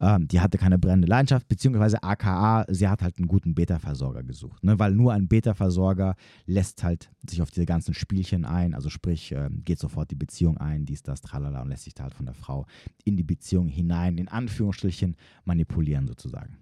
[0.00, 4.62] ähm, die hatte keine brennende Leidenschaft, beziehungsweise AKA, sie hat halt einen guten Beta-Versorger gesucht.
[4.64, 4.78] Ne?
[4.78, 6.16] Weil nur ein Beta-Versorger
[6.46, 10.58] lässt halt sich auf diese ganzen Spielchen ein, also sprich, äh, geht sofort die Beziehung
[10.58, 12.66] ein, dies, das, tralala, und lässt sich da halt von der Frau
[13.04, 16.58] in die Beziehung hinein, in Anführungsstrichen, manipulieren sozusagen.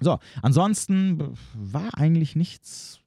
[0.00, 3.00] So, ansonsten war eigentlich nichts,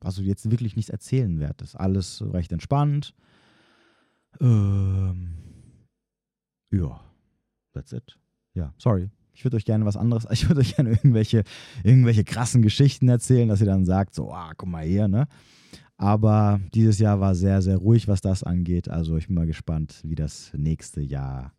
[0.00, 1.74] also jetzt wirklich nichts erzählenwertes.
[1.74, 3.14] Alles recht entspannt.
[4.40, 5.34] Ähm,
[6.70, 7.00] ja,
[7.72, 8.16] that's it
[8.54, 9.10] ja, sorry.
[9.32, 11.44] Ich würde euch gerne was anderes, ich würde euch gerne irgendwelche,
[11.82, 15.26] irgendwelche krassen Geschichten erzählen, dass ihr dann sagt, so, ah, guck mal hier, ne?
[15.96, 18.88] Aber dieses Jahr war sehr, sehr ruhig, was das angeht.
[18.88, 21.52] Also ich bin mal gespannt, wie das nächste Jahr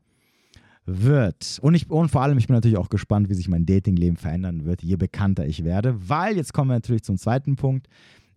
[0.86, 1.60] wird.
[1.62, 4.66] Und, ich, und vor allem, ich bin natürlich auch gespannt, wie sich mein Datingleben verändern
[4.66, 6.10] wird, je bekannter ich werde.
[6.10, 7.88] Weil jetzt kommen wir natürlich zum zweiten Punkt,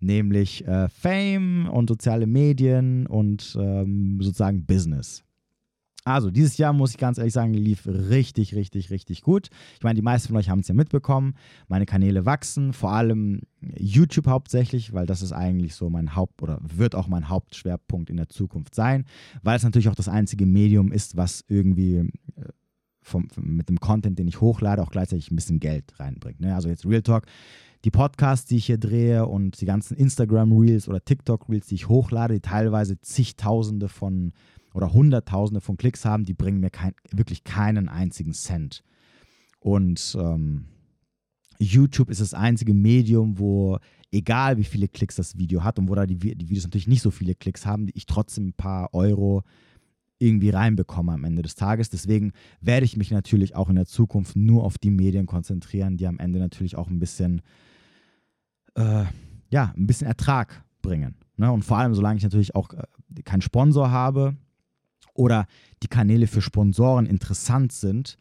[0.00, 5.24] nämlich äh, Fame und soziale Medien und ähm, sozusagen Business.
[6.04, 9.48] Also, dieses Jahr muss ich ganz ehrlich sagen, lief richtig, richtig, richtig gut.
[9.76, 11.34] Ich meine, die meisten von euch haben es ja mitbekommen.
[11.66, 13.40] Meine Kanäle wachsen, vor allem
[13.78, 18.18] YouTube hauptsächlich, weil das ist eigentlich so mein Haupt- oder wird auch mein Hauptschwerpunkt in
[18.18, 19.06] der Zukunft sein,
[19.42, 22.10] weil es natürlich auch das einzige Medium ist, was irgendwie äh,
[23.00, 26.40] vom, mit dem Content, den ich hochlade, auch gleichzeitig ein bisschen Geld reinbringt.
[26.40, 26.54] Ne?
[26.54, 27.24] Also jetzt Real Talk,
[27.84, 32.34] die Podcasts, die ich hier drehe und die ganzen Instagram-Reels oder TikTok-Reels, die ich hochlade,
[32.34, 34.32] die teilweise zigtausende von
[34.74, 38.82] oder Hunderttausende von Klicks haben, die bringen mir kein, wirklich keinen einzigen Cent.
[39.60, 40.66] Und ähm,
[41.58, 43.78] YouTube ist das einzige Medium, wo
[44.12, 47.02] egal wie viele Klicks das Video hat und wo da die, die Videos natürlich nicht
[47.02, 49.42] so viele Klicks haben, ich trotzdem ein paar Euro
[50.18, 51.88] irgendwie reinbekomme am Ende des Tages.
[51.88, 56.06] Deswegen werde ich mich natürlich auch in der Zukunft nur auf die Medien konzentrieren, die
[56.06, 57.42] am Ende natürlich auch ein bisschen,
[58.74, 59.04] äh,
[59.50, 61.16] ja, ein bisschen Ertrag bringen.
[61.36, 61.50] Ne?
[61.50, 64.36] Und vor allem, solange ich natürlich auch äh, keinen Sponsor habe,
[65.14, 65.46] oder
[65.82, 68.16] die Kanäle für Sponsoren interessant sind,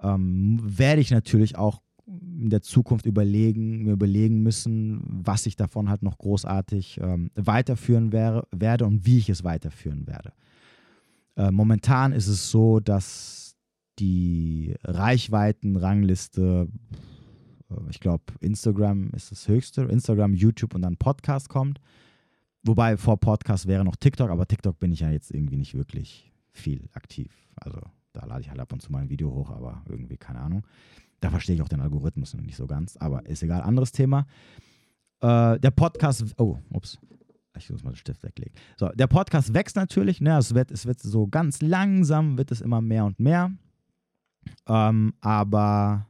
[0.00, 5.88] ähm, werde ich natürlich auch in der Zukunft überlegen, mir überlegen müssen, was ich davon
[5.88, 10.32] halt noch großartig ähm, weiterführen wäre, werde und wie ich es weiterführen werde.
[11.36, 13.56] Äh, momentan ist es so, dass
[13.98, 16.68] die Reichweitenrangliste,
[17.70, 21.80] äh, ich glaube, Instagram ist das höchste, Instagram, YouTube und dann Podcast kommt.
[22.64, 26.32] Wobei vor Podcast wäre noch TikTok, aber TikTok bin ich ja jetzt irgendwie nicht wirklich
[26.50, 27.30] viel aktiv.
[27.56, 27.80] Also
[28.12, 30.66] da lade ich halt ab und zu mal ein Video hoch, aber irgendwie keine Ahnung.
[31.20, 33.62] Da verstehe ich auch den Algorithmus nicht so ganz, aber ist egal.
[33.62, 34.26] Anderes Thema.
[35.20, 36.98] Äh, der Podcast, oh, ups.
[37.56, 38.54] Ich muss mal den Stift weglegen.
[38.76, 40.36] So, der Podcast wächst natürlich, ne?
[40.38, 43.52] Es wird, es wird so ganz langsam, wird es immer mehr und mehr.
[44.66, 46.06] Ähm, aber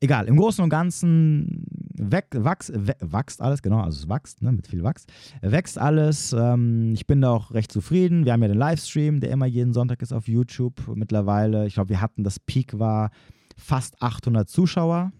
[0.00, 1.66] egal, im Großen und Ganzen
[1.98, 5.06] wachs, wächst alles, genau, also es wächst, ne, mit viel Wachs.
[5.42, 6.32] Wächst alles.
[6.32, 8.24] Ähm, ich bin da auch recht zufrieden.
[8.24, 10.74] Wir haben ja den Livestream, der immer jeden Sonntag ist auf YouTube.
[10.94, 13.10] Mittlerweile, ich glaube, wir hatten das Peak war
[13.56, 15.12] fast 800 Zuschauer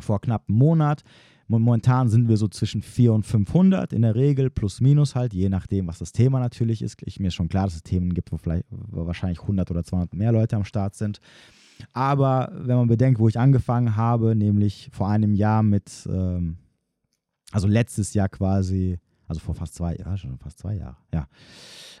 [0.00, 1.02] vor knapp einem Monat.
[1.48, 5.50] Momentan sind wir so zwischen 400 und 500 in der Regel, plus minus halt, je
[5.50, 6.96] nachdem, was das Thema natürlich ist.
[7.04, 9.84] Ich, mir ist schon klar, dass es Themen gibt, wo vielleicht wo wahrscheinlich 100 oder
[9.84, 11.20] 200 mehr Leute am Start sind.
[11.92, 16.58] Aber wenn man bedenkt, wo ich angefangen habe, nämlich vor einem Jahr mit, ähm,
[17.50, 21.26] also letztes Jahr quasi, also vor fast zwei Jahren, schon fast zwei Jahre, ja.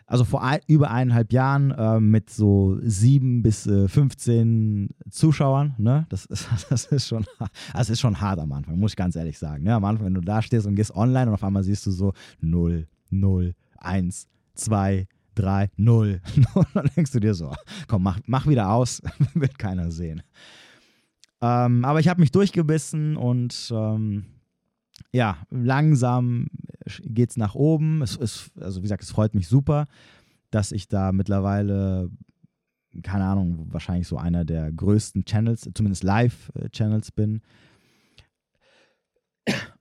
[0.06, 6.06] Also vor ein, über eineinhalb Jahren äh, mit so sieben bis äh, 15 Zuschauern, ne?
[6.08, 7.24] Das ist, das ist schon,
[7.72, 9.64] also ist schon hart am Anfang, muss ich ganz ehrlich sagen.
[9.64, 9.74] Ne?
[9.74, 12.12] Am Anfang, wenn du da stehst und gehst online und auf einmal siehst du so
[12.40, 16.20] 0, 0, 1, 2, 3, 0.
[16.54, 17.52] Und dann denkst du dir so,
[17.88, 19.02] komm, mach, mach wieder aus,
[19.34, 20.22] wird keiner sehen.
[21.40, 24.26] Ähm, aber ich habe mich durchgebissen und ähm,
[25.10, 26.46] ja, langsam
[27.00, 28.00] geht es nach oben.
[28.00, 29.88] Es, es, also wie gesagt, es freut mich super,
[30.52, 32.10] dass ich da mittlerweile,
[33.02, 37.42] keine Ahnung, wahrscheinlich so einer der größten Channels, zumindest Live-Channels bin.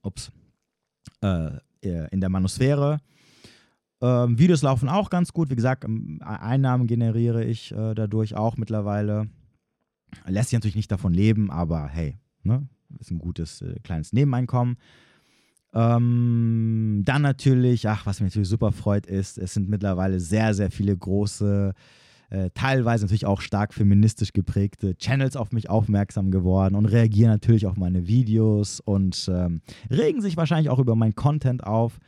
[0.01, 0.31] Ups.
[1.21, 2.99] Äh, in der Manosphäre.
[4.01, 5.49] Ähm, Videos laufen auch ganz gut.
[5.49, 9.29] Wie gesagt, ähm, Einnahmen generiere ich äh, dadurch auch mittlerweile.
[10.25, 12.67] Lässt sich natürlich nicht davon leben, aber hey, ne?
[12.99, 14.77] ist ein gutes äh, kleines Nebeneinkommen.
[15.73, 20.69] Ähm, dann natürlich, ach, was mich natürlich super freut, ist, es sind mittlerweile sehr, sehr
[20.69, 21.73] viele große,
[22.29, 27.67] äh, teilweise natürlich auch stark feministisch geprägte Channels auf mich aufmerksam geworden und reagieren natürlich
[27.67, 31.99] auf meine Videos und ähm, regen sich wahrscheinlich auch über meinen Content auf.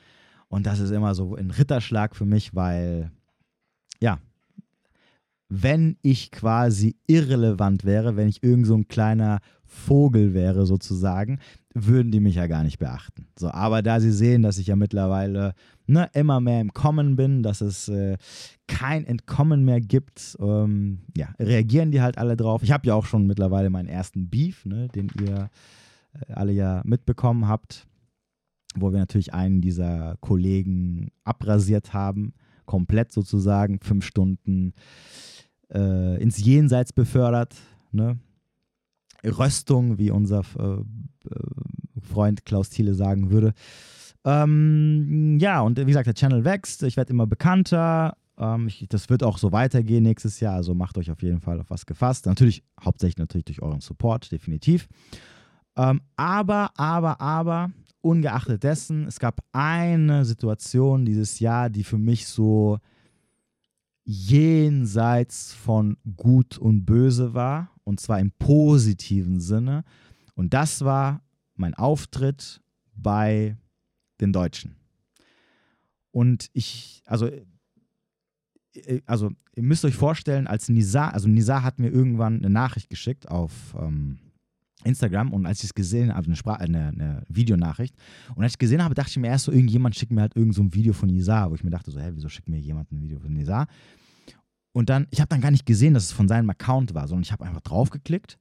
[0.53, 3.09] Und das ist immer so ein Ritterschlag für mich, weil,
[3.99, 4.19] ja,
[5.49, 11.39] wenn ich quasi irrelevant wäre, wenn ich irgend so ein kleiner Vogel wäre sozusagen,
[11.73, 13.25] würden die mich ja gar nicht beachten.
[13.35, 15.55] So, aber da sie sehen, dass ich ja mittlerweile
[15.87, 18.17] ne, immer mehr im Kommen bin, dass es äh,
[18.67, 22.61] kein Entkommen mehr gibt, ähm, ja, reagieren die halt alle drauf.
[22.61, 25.49] Ich habe ja auch schon mittlerweile meinen ersten Beef, ne, den ihr
[26.27, 27.87] äh, alle ja mitbekommen habt
[28.75, 32.33] wo wir natürlich einen dieser Kollegen abrasiert haben,
[32.65, 34.73] komplett sozusagen, fünf Stunden
[35.73, 37.55] äh, ins Jenseits befördert.
[37.91, 38.17] Ne?
[39.25, 40.83] Röstung, wie unser äh, äh,
[42.01, 43.53] Freund Klaus Thiele sagen würde.
[44.25, 48.15] Ähm, ja, und wie gesagt, der Channel wächst, ich werde immer bekannter.
[48.37, 51.59] Ähm, ich, das wird auch so weitergehen nächstes Jahr, also macht euch auf jeden Fall
[51.59, 52.25] auf was gefasst.
[52.25, 54.87] Natürlich, hauptsächlich natürlich durch euren Support, definitiv.
[55.75, 57.71] Ähm, aber, aber, aber,
[58.03, 62.79] ungeachtet dessen, es gab eine Situation dieses Jahr, die für mich so
[64.03, 69.83] jenseits von Gut und Böse war, und zwar im positiven Sinne.
[70.35, 71.21] Und das war
[71.55, 72.61] mein Auftritt
[72.93, 73.57] bei
[74.19, 74.75] den Deutschen.
[76.11, 81.89] Und ich, also, äh, also ihr müsst euch vorstellen, als Nisa, also Nisa hat mir
[81.89, 84.19] irgendwann eine Nachricht geschickt auf, ähm,
[84.83, 87.95] Instagram und als ich es gesehen habe, eine, Spra eine, eine Videonachricht,
[88.35, 90.35] und als ich es gesehen habe, dachte ich mir erst so, irgendjemand schickt mir halt
[90.35, 92.59] irgend so ein Video von Nisa, wo ich mir dachte so, hä, wieso schickt mir
[92.59, 93.67] jemand ein Video von Nisa?
[94.73, 97.23] Und dann, ich habe dann gar nicht gesehen, dass es von seinem Account war, sondern
[97.23, 98.39] ich habe einfach draufgeklickt,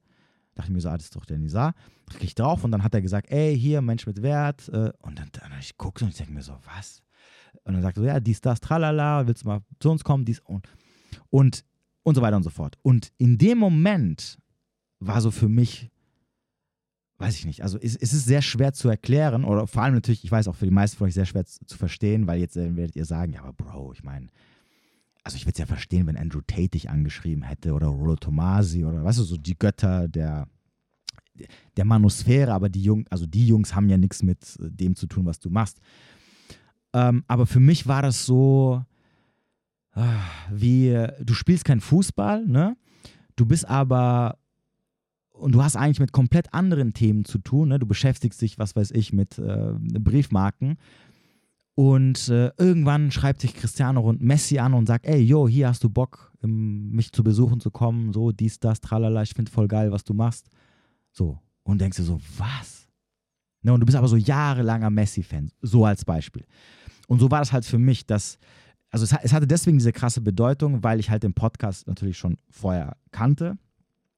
[0.55, 1.73] dachte mir so, ah, das ist doch der Nisa,
[2.07, 5.19] klicke ich drauf und dann hat er gesagt, ey, hier, Mensch mit Wert, äh, und
[5.19, 7.01] dann, dann ich gucke und ich denke mir so, was?
[7.63, 10.25] Und dann sagt er so, ja, dies, das, tralala, willst du mal zu uns kommen,
[10.25, 10.67] dies und,
[11.29, 11.63] und,
[12.03, 12.77] und so weiter und so fort.
[12.81, 14.37] Und in dem Moment
[14.99, 15.91] war so für mich
[17.23, 17.63] weiß ich nicht.
[17.63, 20.55] Also es, es, ist sehr schwer zu erklären oder vor allem natürlich, ich weiß auch
[20.55, 23.05] für die meisten von euch sehr schwer zu, zu verstehen, weil jetzt äh, werdet ihr
[23.05, 24.27] sagen, ja, aber Bro, ich meine,
[25.23, 28.83] also ich würde es ja verstehen, wenn Andrew Tate dich angeschrieben hätte oder Rollo Tomasi
[28.83, 30.47] oder weißt du, so die Götter der,
[31.77, 35.07] der Manusphäre, aber die Jungs, also die Jungs haben ja nichts mit äh, dem zu
[35.07, 35.79] tun, was du machst.
[36.91, 38.83] Ähm, aber für mich war das so,
[39.93, 40.19] ah,
[40.51, 42.75] wie, du spielst kein Fußball, ne?
[43.35, 44.37] Du bist aber
[45.33, 47.69] und du hast eigentlich mit komplett anderen Themen zu tun.
[47.69, 47.79] Ne?
[47.79, 50.77] Du beschäftigst dich, was weiß ich, mit äh, Briefmarken.
[51.75, 55.83] Und äh, irgendwann schreibt sich Cristiano und Messi an und sagt, ey, yo, hier hast
[55.83, 59.91] du Bock, mich zu besuchen zu kommen, so, dies, das, tralala, ich finde voll geil,
[59.91, 60.49] was du machst.
[61.11, 61.39] So.
[61.63, 62.87] Und denkst dir so, was?
[63.63, 66.45] Ne, und du bist aber so jahrelanger Messi-Fan, so als Beispiel.
[67.07, 68.37] Und so war das halt für mich, dass,
[68.91, 72.37] also es, es hatte deswegen diese krasse Bedeutung, weil ich halt den Podcast natürlich schon
[72.49, 73.57] vorher kannte.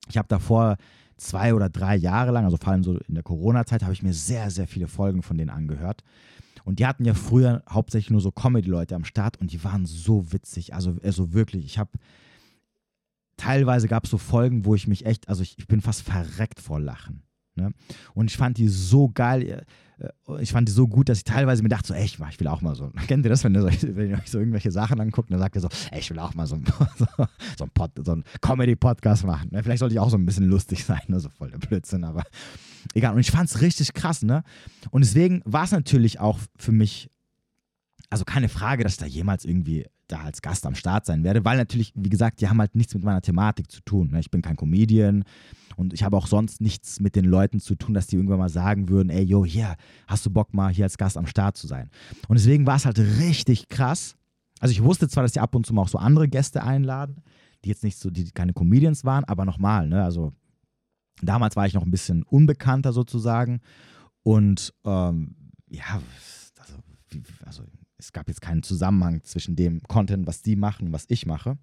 [0.10, 0.78] Ich habe davor
[1.17, 4.13] zwei oder drei Jahre lang, also vor allem so in der Corona-Zeit, habe ich mir
[4.13, 6.04] sehr, sehr viele Folgen von denen angehört.
[6.63, 10.34] Und die hatten ja früher hauptsächlich nur so Comedy-Leute am Start und die waren so
[10.34, 10.73] witzig.
[10.73, 11.91] Also, also wirklich, ich habe
[13.38, 16.60] teilweise gab es so Folgen, wo ich mich echt, also ich, ich bin fast verreckt
[16.60, 17.21] vor Lachen.
[17.55, 17.71] Ne?
[18.13, 19.65] Und ich fand die so geil.
[19.99, 22.39] Äh, ich fand die so gut, dass ich teilweise mir dachte, so, ey, ich, ich
[22.39, 22.91] will auch mal so.
[23.07, 25.55] Kennt ihr das, wenn ihr, so, wenn ihr euch so irgendwelche Sachen anguckt, dann sagt
[25.55, 26.57] ihr so, ey, ich will auch mal so,
[26.97, 27.05] so,
[27.57, 29.49] so ein, Pod, so Comedy-Podcast machen.
[29.51, 29.63] Ne?
[29.63, 31.19] Vielleicht sollte ich auch so ein bisschen lustig sein, ne?
[31.19, 32.23] so voll der Blödsinn, aber
[32.93, 33.13] egal.
[33.13, 34.43] Und ich fand es richtig krass, ne?
[34.91, 37.09] Und deswegen war es natürlich auch für mich,
[38.09, 41.43] also keine Frage, dass ich da jemals irgendwie da als Gast am Start sein werde,
[41.45, 44.09] weil natürlich, wie gesagt, die haben halt nichts mit meiner Thematik zu tun.
[44.11, 44.19] Ne?
[44.19, 45.23] Ich bin kein Comedian
[45.75, 48.49] und ich habe auch sonst nichts mit den Leuten zu tun, dass die irgendwann mal
[48.49, 49.75] sagen würden, ey, yo, hier,
[50.07, 51.89] hast du Bock mal hier als Gast am Start zu sein.
[52.27, 54.15] Und deswegen war es halt richtig krass.
[54.59, 57.23] Also ich wusste zwar, dass die ab und zu mal auch so andere Gäste einladen,
[57.63, 60.33] die jetzt nicht so, die keine Comedians waren, aber nochmal, ne, also
[61.21, 63.61] damals war ich noch ein bisschen unbekannter sozusagen
[64.23, 65.35] und ähm,
[65.69, 66.01] ja,
[66.57, 66.75] also,
[67.45, 67.63] also
[67.97, 71.58] es gab jetzt keinen Zusammenhang zwischen dem Content, was die machen was ich mache.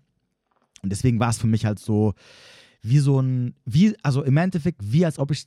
[0.83, 2.14] Und deswegen war es für mich halt so,
[2.83, 5.47] wie so ein, wie, also im Endeffekt, wie als ob ich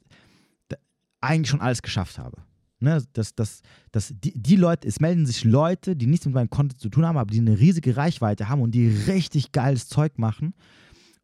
[1.22, 2.38] eigentlich schon alles geschafft habe.
[2.82, 6.50] Ne, dass, dass, dass die, die Leute, es melden sich Leute, die nichts mit meinem
[6.50, 10.20] Content zu tun haben, aber die eine riesige Reichweite haben und die richtig geiles Zeug
[10.20, 10.54] machen.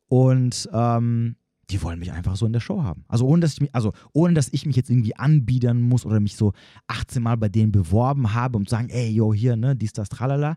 [0.08, 1.36] Und ähm,
[1.72, 3.06] die wollen mich einfach so in der Show haben.
[3.08, 6.20] Also ohne, dass ich mich, also ohne, dass ich mich jetzt irgendwie anbiedern muss oder
[6.20, 6.54] mich so
[6.88, 10.56] 18 Mal bei denen beworben habe, zu sagen, ey, yo, hier, ne, dies, das, tralala.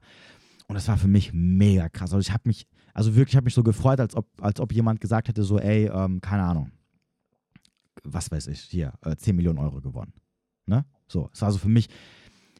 [0.66, 2.12] Und das war für mich mega krass.
[2.12, 5.00] Also ich habe mich, also wirklich, habe mich so gefreut, als ob, als ob jemand
[5.00, 6.70] gesagt hätte, so, ey, ähm, keine Ahnung,
[8.02, 10.12] was weiß ich, hier, äh, 10 Millionen Euro gewonnen.
[10.66, 10.84] Ne?
[11.06, 11.88] So, es war also für mich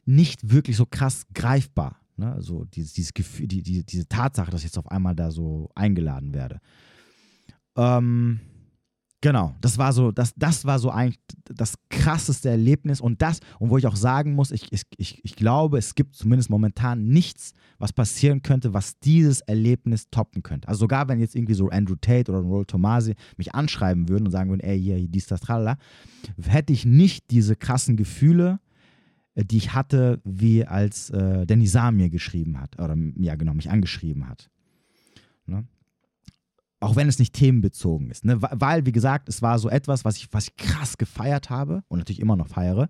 [0.05, 1.99] nicht wirklich so krass greifbar.
[2.17, 2.31] Ne?
[2.31, 5.69] Also dieses, dieses Gefühl, die, die, diese Tatsache, dass ich jetzt auf einmal da so
[5.75, 6.59] eingeladen werde.
[7.75, 8.39] Ähm,
[9.25, 13.71] Genau, das war so, das, das war so eigentlich das krasseste Erlebnis und das, und
[13.71, 17.91] wo ich auch sagen muss, ich, ich, ich glaube, es gibt zumindest momentan nichts, was
[17.91, 20.67] passieren könnte, was dieses Erlebnis toppen könnte.
[20.67, 24.31] Also sogar wenn jetzt irgendwie so Andrew Tate oder Roll Tomasi mich anschreiben würden und
[24.31, 25.77] sagen würden, ey, hier, dies, das, tralala,
[26.43, 28.59] hätte ich nicht diese krassen Gefühle,
[29.33, 33.55] äh, die ich hatte, wie als äh, der Nizar mir geschrieben hat, oder ja genau,
[33.55, 34.51] mich angeschrieben hat.
[35.47, 35.65] Ne?
[36.79, 38.25] Auch wenn es nicht themenbezogen ist.
[38.25, 38.41] Ne?
[38.41, 41.99] Weil, wie gesagt, es war so etwas, was ich, was ich krass gefeiert habe und
[41.99, 42.89] natürlich immer noch feiere.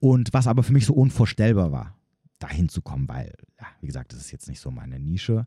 [0.00, 1.96] Und was aber für mich so unvorstellbar war,
[2.40, 5.46] dahin zu kommen, weil, ja, wie gesagt, das ist jetzt nicht so meine Nische.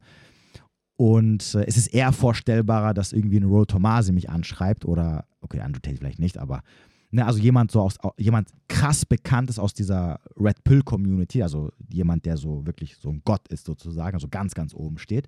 [0.95, 5.60] Und äh, es ist eher vorstellbarer, dass irgendwie ein Roll Tomasi mich anschreibt oder, okay,
[5.60, 6.63] Andrew Tate vielleicht nicht, aber
[7.12, 11.71] ne, also jemand so aus, jemand krass bekannt ist aus dieser Red Pill Community, also
[11.89, 15.28] jemand, der so wirklich so ein Gott ist sozusagen, also ganz, ganz oben steht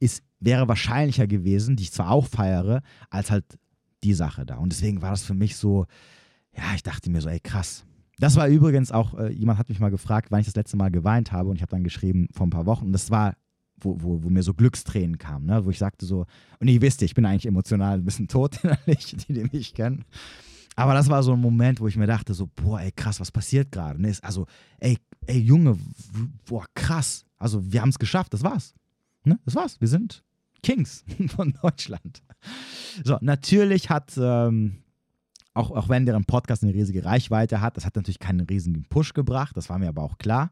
[0.00, 3.44] ist, wäre wahrscheinlicher gewesen, die ich zwar auch feiere, als halt
[4.02, 4.56] die Sache da.
[4.56, 5.86] Und deswegen war das für mich so,
[6.56, 7.84] ja, ich dachte mir so, ey, krass.
[8.18, 10.90] Das war übrigens auch, äh, jemand hat mich mal gefragt, wann ich das letzte Mal
[10.90, 12.86] geweint habe und ich habe dann geschrieben, vor ein paar Wochen.
[12.86, 13.34] Und das war,
[13.78, 15.64] wo, wo, wo mir so Glückstränen kamen, ne?
[15.64, 16.26] wo ich sagte so,
[16.58, 20.04] und ihr wisst, ich bin eigentlich emotional ein bisschen tot die, die mich kennen.
[20.76, 23.30] Aber das war so ein Moment, wo ich mir dachte, so, boah, ey, krass, was
[23.30, 24.00] passiert gerade?
[24.00, 24.14] Ne?
[24.22, 24.46] Also,
[24.78, 25.76] ey, ey, Junge,
[26.46, 27.24] boah, krass.
[27.36, 28.74] Also, wir haben es geschafft, das war's.
[29.24, 29.38] Ne?
[29.44, 29.80] Das war's.
[29.80, 30.24] Wir sind
[30.62, 32.22] Kings von Deutschland.
[33.04, 34.82] So, natürlich hat, ähm,
[35.54, 39.14] auch, auch wenn deren Podcast eine riesige Reichweite hat, das hat natürlich keinen riesigen Push
[39.14, 40.50] gebracht, das war mir aber auch klar.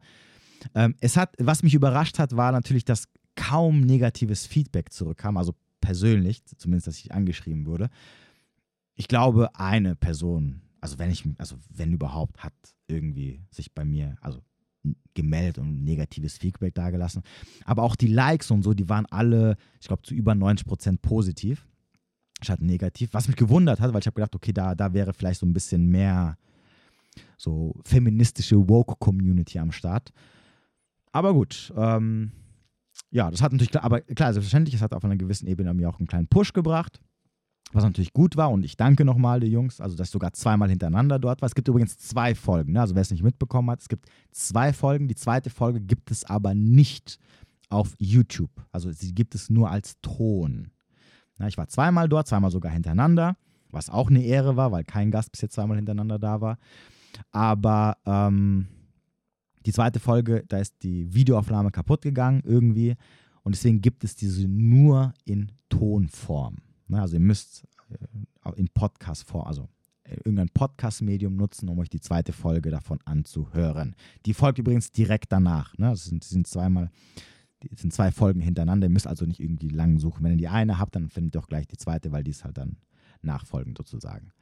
[0.74, 3.04] Ähm, es hat, was mich überrascht hat, war natürlich, dass
[3.36, 7.88] kaum negatives Feedback zurückkam, also persönlich, zumindest, dass ich angeschrieben wurde.
[8.94, 12.52] Ich glaube, eine Person, also wenn ich, also wenn überhaupt, hat
[12.88, 14.40] irgendwie sich bei mir, also
[15.14, 17.22] gemeldet und negatives Feedback dagelassen.
[17.64, 21.02] Aber auch die Likes und so, die waren alle, ich glaube, zu über 90 Prozent
[21.02, 21.66] positiv
[22.40, 23.10] statt negativ.
[23.12, 25.52] Was mich gewundert hat, weil ich habe gedacht, okay, da, da wäre vielleicht so ein
[25.52, 26.36] bisschen mehr
[27.36, 30.12] so feministische Woke-Community am Start.
[31.12, 32.32] Aber gut, ähm,
[33.10, 35.98] ja, das hat natürlich, aber klar, selbstverständlich, es hat auf einer gewissen Ebene mir auch
[35.98, 37.00] einen kleinen Push gebracht.
[37.72, 40.70] Was natürlich gut war und ich danke nochmal den Jungs, also dass ich sogar zweimal
[40.70, 41.46] hintereinander dort war.
[41.46, 42.80] Es gibt übrigens zwei Folgen, ne?
[42.80, 45.06] also wer es nicht mitbekommen hat, es gibt zwei Folgen.
[45.06, 47.18] Die zweite Folge gibt es aber nicht
[47.68, 48.50] auf YouTube.
[48.72, 50.70] Also sie gibt es nur als Ton.
[51.36, 53.36] Na, ich war zweimal dort, zweimal sogar hintereinander,
[53.70, 56.58] was auch eine Ehre war, weil kein Gast bis jetzt zweimal hintereinander da war.
[57.30, 58.66] Aber ähm,
[59.66, 62.96] die zweite Folge, da ist die Videoaufnahme kaputt gegangen irgendwie
[63.42, 66.56] und deswegen gibt es diese nur in Tonform.
[66.88, 69.68] Ne, also ihr müsst äh, in Podcast-Form, also
[70.04, 73.94] äh, irgendein Podcast-Medium nutzen, um euch die zweite Folge davon anzuhören.
[74.26, 75.76] Die folgt übrigens direkt danach.
[75.78, 75.90] Ne?
[75.90, 76.90] Das sind, sind zweimal,
[77.60, 78.86] das sind zwei Folgen hintereinander.
[78.86, 80.24] Ihr müsst also nicht irgendwie lang suchen.
[80.24, 82.44] Wenn ihr die eine habt, dann findet ihr auch gleich die zweite, weil die ist
[82.44, 82.78] halt dann
[83.22, 84.32] nachfolgend sozusagen.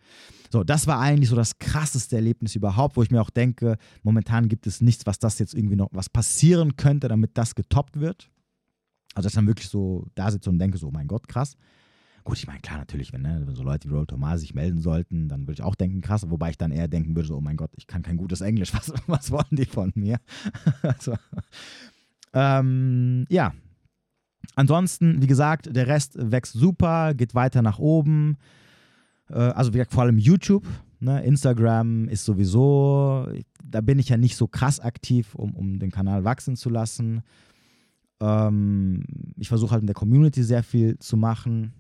[0.53, 4.49] So, das war eigentlich so das krasseste Erlebnis überhaupt, wo ich mir auch denke, momentan
[4.49, 8.31] gibt es nichts, was das jetzt irgendwie noch, was passieren könnte, damit das getoppt wird.
[9.15, 11.57] Also, dass ich dann wirklich so da sitze und denke, so, oh mein Gott, krass.
[12.27, 14.81] Gut, ich meine, klar, natürlich, wenn, ne, wenn so Leute wie Roll Thomas sich melden
[14.81, 17.41] sollten, dann würde ich auch denken, krass, wobei ich dann eher denken würde, so, oh
[17.41, 20.19] mein Gott, ich kann kein gutes Englisch, was, was wollen die von mir?
[20.83, 21.15] also,
[22.33, 23.55] ähm, ja.
[24.57, 28.39] Ansonsten, wie gesagt, der Rest wächst super, geht weiter nach oben.
[29.31, 30.67] Äh, also, wie gesagt, vor allem YouTube.
[30.99, 31.23] Ne?
[31.23, 33.29] Instagram ist sowieso,
[33.63, 37.23] da bin ich ja nicht so krass aktiv, um, um den Kanal wachsen zu lassen.
[38.19, 39.05] Ähm,
[39.37, 41.73] ich versuche halt in der Community sehr viel zu machen,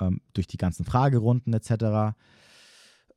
[0.00, 2.14] ähm, durch die ganzen Fragerunden etc.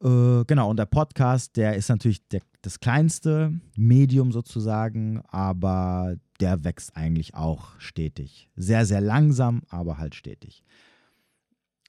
[0.04, 6.64] Äh, genau, und der Podcast, der ist natürlich der, das kleinste Medium sozusagen, aber der
[6.64, 8.50] wächst eigentlich auch stetig.
[8.56, 10.64] Sehr, sehr langsam, aber halt stetig.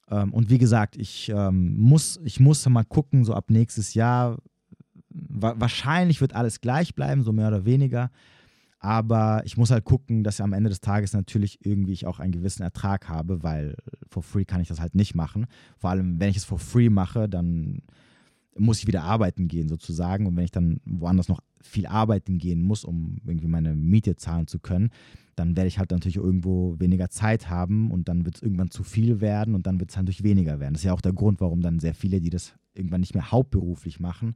[0.09, 4.37] Ähm, und wie gesagt, ich, ähm, muss, ich muss mal gucken, so ab nächstes Jahr,
[5.09, 8.11] wa wahrscheinlich wird alles gleich bleiben, so mehr oder weniger.
[8.79, 12.31] Aber ich muss halt gucken, dass am Ende des Tages natürlich irgendwie ich auch einen
[12.31, 13.75] gewissen Ertrag habe, weil
[14.07, 15.47] for free kann ich das halt nicht machen.
[15.77, 17.81] Vor allem, wenn ich es for free mache, dann
[18.57, 20.27] muss ich wieder arbeiten gehen sozusagen.
[20.27, 24.47] Und wenn ich dann woanders noch viel arbeiten gehen muss, um irgendwie meine Miete zahlen
[24.47, 24.91] zu können,
[25.35, 28.83] dann werde ich halt natürlich irgendwo weniger Zeit haben und dann wird es irgendwann zu
[28.83, 30.73] viel werden und dann wird es halt durch weniger werden.
[30.73, 33.31] Das ist ja auch der Grund, warum dann sehr viele, die das irgendwann nicht mehr
[33.31, 34.35] hauptberuflich machen,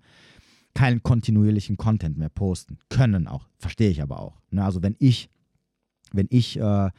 [0.79, 3.49] keinen kontinuierlichen Content mehr posten können auch.
[3.57, 4.39] Verstehe ich aber auch.
[4.49, 4.63] Ne?
[4.63, 5.29] Also wenn ich,
[6.13, 6.89] wenn ich äh,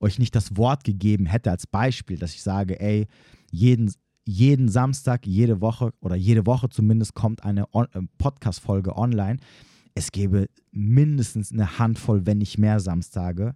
[0.00, 3.06] euch nicht das Wort gegeben hätte als Beispiel, dass ich sage, ey,
[3.52, 7.86] jeden, jeden Samstag, jede Woche oder jede Woche zumindest kommt eine äh,
[8.18, 9.36] Podcast-Folge online.
[9.94, 13.54] Es gäbe mindestens eine Handvoll, wenn nicht mehr Samstage,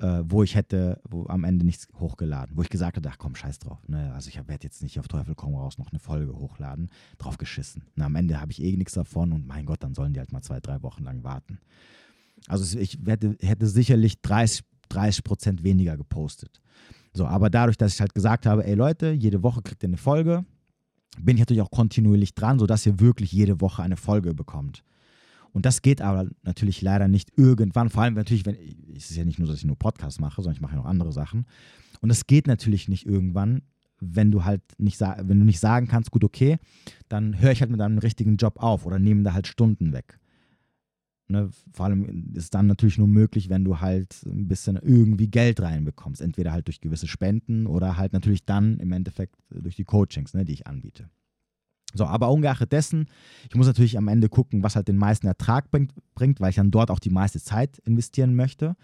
[0.00, 3.34] äh, wo ich hätte wo am Ende nichts hochgeladen, wo ich gesagt habe, ach komm,
[3.34, 3.78] scheiß drauf.
[3.88, 4.12] Ne?
[4.14, 6.88] Also ich werde jetzt nicht auf Teufel komm raus noch eine Folge hochladen,
[7.18, 7.84] drauf geschissen.
[7.96, 10.32] Na, am Ende habe ich eh nichts davon und mein Gott, dann sollen die halt
[10.32, 11.58] mal zwei, drei Wochen lang warten.
[12.46, 16.60] Also ich hätte, hätte sicherlich 30, 30 Prozent weniger gepostet.
[17.12, 19.96] So, aber dadurch, dass ich halt gesagt habe, ey Leute, jede Woche kriegt ihr eine
[19.96, 20.44] Folge,
[21.20, 24.84] bin ich natürlich auch kontinuierlich dran, sodass ihr wirklich jede Woche eine Folge bekommt.
[25.52, 28.56] Und das geht aber natürlich leider nicht irgendwann, vor allem natürlich, wenn,
[28.96, 30.86] es ist ja nicht nur, dass ich nur Podcasts mache, sondern ich mache ja noch
[30.86, 31.46] andere Sachen.
[32.00, 33.62] Und das geht natürlich nicht irgendwann,
[34.00, 36.58] wenn du halt nicht, wenn du nicht sagen kannst, gut, okay,
[37.08, 40.18] dann höre ich halt mit einem richtigen Job auf oder nehme da halt Stunden weg.
[41.30, 45.60] Ne, vor allem ist dann natürlich nur möglich, wenn du halt ein bisschen irgendwie Geld
[45.60, 46.22] reinbekommst.
[46.22, 50.46] Entweder halt durch gewisse Spenden oder halt natürlich dann im Endeffekt durch die Coachings, ne,
[50.46, 51.10] die ich anbiete.
[51.94, 53.06] So, aber ungeachtet dessen,
[53.48, 56.56] ich muss natürlich am Ende gucken, was halt den meisten Ertrag bringt, bringt, weil ich
[56.56, 58.76] dann dort auch die meiste Zeit investieren möchte.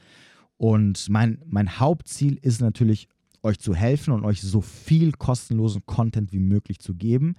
[0.56, 3.08] Und mein, mein Hauptziel ist natürlich,
[3.42, 7.34] euch zu helfen und euch so viel kostenlosen Content wie möglich zu geben.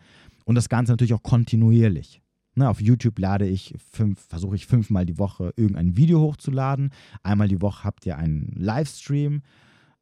[0.46, 2.22] Und das Ganze natürlich auch kontinuierlich.
[2.54, 6.92] Ne, auf YouTube lade ich fünf, versuche ich fünfmal die Woche irgendein Video hochzuladen.
[7.24, 9.42] Einmal die Woche habt ihr einen Livestream.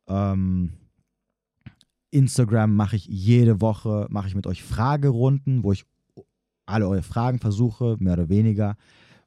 [0.07, 0.73] Ähm,
[2.13, 5.85] Instagram mache ich jede Woche, mache ich mit euch Fragerunden, wo ich
[6.65, 8.75] alle eure Fragen versuche, mehr oder weniger,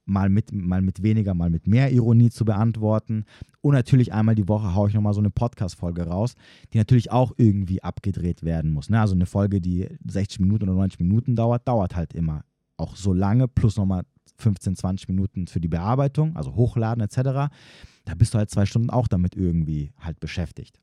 [0.04, 3.24] mal mit, mal mit weniger, mal mit mehr Ironie zu beantworten.
[3.60, 6.34] Und natürlich einmal die Woche haue ich nochmal so eine Podcast-Folge raus,
[6.72, 8.88] die natürlich auch irgendwie abgedreht werden muss.
[8.88, 9.00] Ne?
[9.00, 12.44] Also eine Folge, die 60 Minuten oder 90 Minuten dauert, dauert halt immer
[12.76, 14.04] auch so lange, plus nochmal
[14.38, 17.52] 15, 20 Minuten für die Bearbeitung, also Hochladen etc.
[18.04, 20.78] Da bist du halt zwei Stunden auch damit irgendwie halt beschäftigt.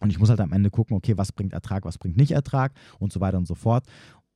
[0.00, 2.72] Und ich muss halt am Ende gucken, okay, was bringt Ertrag, was bringt nicht Ertrag
[2.98, 3.84] und so weiter und so fort.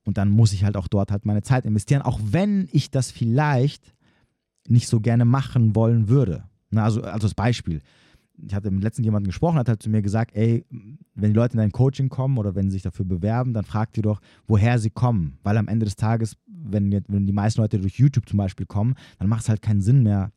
[0.03, 3.11] Und dann muss ich halt auch dort halt meine Zeit investieren, auch wenn ich das
[3.11, 3.93] vielleicht
[4.67, 6.43] nicht so gerne machen wollen würde.
[6.69, 7.81] Na, also, also als Beispiel.
[8.41, 10.65] Ich hatte mit letzten jemanden gesprochen, hat halt zu mir gesagt, ey,
[11.13, 13.97] wenn die Leute in dein Coaching kommen oder wenn sie sich dafür bewerben, dann fragt
[13.97, 15.37] ihr doch, woher sie kommen.
[15.43, 18.95] Weil am Ende des Tages, wenn, wenn die meisten Leute durch YouTube zum Beispiel kommen,
[19.17, 20.31] dann macht es halt keinen Sinn mehr,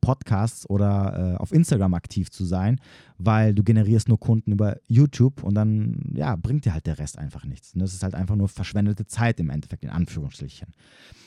[0.00, 2.80] Podcasts oder äh, auf Instagram aktiv zu sein,
[3.18, 7.18] weil du generierst nur Kunden über YouTube und dann ja, bringt dir halt der Rest
[7.18, 7.74] einfach nichts.
[7.74, 10.72] Und das ist halt einfach nur verschwendete Zeit im Endeffekt, in Anführungsstrichen.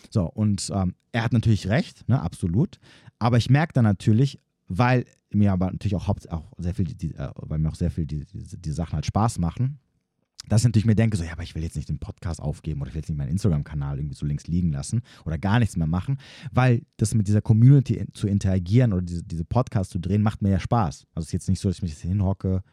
[0.10, 2.80] So, und ähm, er hat natürlich recht, ne, absolut.
[3.20, 7.30] Aber ich merke dann natürlich, weil mir aber natürlich auch, auch sehr viel, die, äh,
[7.36, 9.80] weil mir auch sehr viel die, die, die Sachen halt Spaß machen,
[10.48, 12.82] dass ich natürlich mir denke, so, ja, aber ich will jetzt nicht den Podcast aufgeben
[12.82, 15.78] oder ich will jetzt nicht meinen Instagram-Kanal irgendwie so links liegen lassen oder gar nichts
[15.78, 16.18] mehr machen,
[16.52, 20.50] weil das mit dieser Community zu interagieren oder diese, diese Podcasts zu drehen, macht mir
[20.50, 21.06] ja Spaß.
[21.14, 22.64] Also es ist jetzt nicht so, dass ich mich jetzt hinhocke.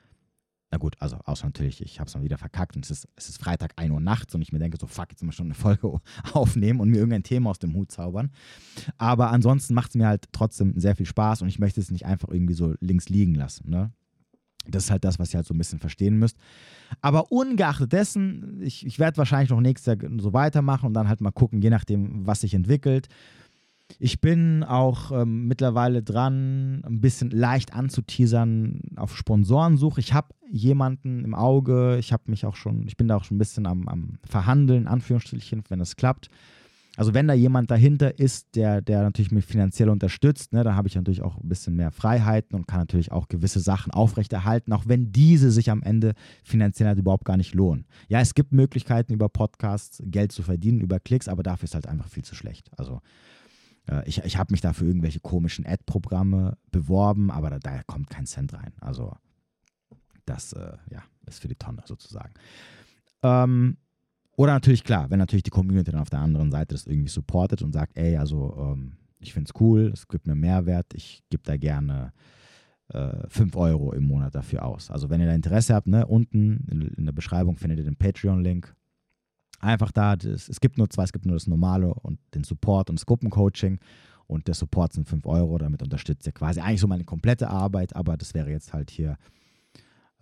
[0.71, 3.31] Na gut, also außer natürlich, ich habe es mal wieder verkackt und es ist, es
[3.31, 5.55] ist Freitag 1 Uhr nachts und ich mir denke, so fuck, jetzt mal schon eine
[5.55, 5.99] Folge
[6.33, 8.31] aufnehmen und mir irgendein Thema aus dem Hut zaubern.
[8.99, 12.05] Aber ansonsten macht es mir halt trotzdem sehr viel Spaß und ich möchte es nicht
[12.05, 13.71] einfach irgendwie so links liegen lassen.
[13.71, 13.93] Ne?
[14.71, 16.37] Das ist halt das, was ihr halt so ein bisschen verstehen müsst.
[17.01, 21.21] Aber ungeachtet dessen, ich, ich werde wahrscheinlich noch nächstes Jahr so weitermachen und dann halt
[21.21, 23.09] mal gucken, je nachdem, was sich entwickelt.
[23.99, 30.01] Ich bin auch ähm, mittlerweile dran, ein bisschen leicht anzuteasern auf Sponsorensuche.
[30.01, 33.37] Ich habe jemanden im Auge, ich habe mich auch schon, ich bin da auch schon
[33.37, 36.29] ein bisschen am, am Verhandeln, Anführungsstrichen, wenn das klappt.
[36.99, 40.89] Also wenn da jemand dahinter ist, der, der natürlich mich finanziell unterstützt, ne, dann habe
[40.89, 44.83] ich natürlich auch ein bisschen mehr Freiheiten und kann natürlich auch gewisse Sachen aufrechterhalten, auch
[44.89, 47.87] wenn diese sich am Ende finanziell halt überhaupt gar nicht lohnen.
[48.09, 51.87] Ja, es gibt Möglichkeiten über Podcasts Geld zu verdienen, über Klicks, aber dafür ist halt
[51.87, 52.69] einfach viel zu schlecht.
[52.77, 53.01] Also
[53.89, 58.11] äh, ich, ich habe mich da für irgendwelche komischen Ad-Programme beworben, aber da, da, kommt
[58.11, 58.73] kein Cent rein.
[58.81, 59.15] Also
[60.27, 62.35] das äh, ja, ist für die Tonne sozusagen.
[63.23, 63.77] Ähm,
[64.39, 67.61] oder natürlich klar, wenn natürlich die Community dann auf der anderen Seite das irgendwie supportet
[67.61, 71.43] und sagt, ey, also ähm, ich finde es cool, es gibt mir Mehrwert, ich gebe
[71.43, 72.13] da gerne
[72.91, 74.93] äh, 5 Euro im Monat dafür aus.
[74.93, 77.97] Also wenn ihr da Interesse habt, ne, unten in, in der Beschreibung findet ihr den
[77.97, 78.73] Patreon-Link.
[79.59, 82.91] Einfach da, das, es gibt nur zwei, es gibt nur das normale und den Support
[82.91, 83.81] und das Gruppencoaching.
[84.29, 87.97] Und der Support sind 5 Euro, damit unterstützt ihr quasi eigentlich so meine komplette Arbeit,
[87.97, 89.17] aber das wäre jetzt halt hier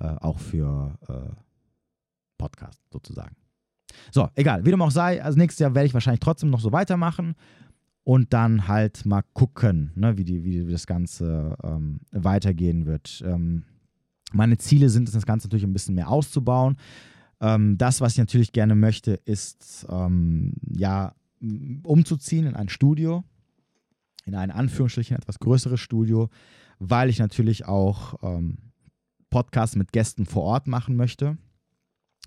[0.00, 1.34] äh, auch für äh,
[2.38, 3.36] Podcast sozusagen.
[4.10, 6.72] So, egal, wie dem auch sei, also nächstes Jahr werde ich wahrscheinlich trotzdem noch so
[6.72, 7.34] weitermachen
[8.04, 13.22] und dann halt mal gucken, ne, wie, die, wie das Ganze ähm, weitergehen wird.
[13.26, 13.64] Ähm,
[14.32, 16.76] meine Ziele sind es, das Ganze natürlich ein bisschen mehr auszubauen.
[17.40, 21.14] Ähm, das, was ich natürlich gerne möchte, ist ähm, ja
[21.82, 23.24] umzuziehen in ein Studio,
[24.24, 26.28] in ein Anführungsstrichen etwas größeres Studio,
[26.78, 28.58] weil ich natürlich auch ähm,
[29.30, 31.38] Podcasts mit Gästen vor Ort machen möchte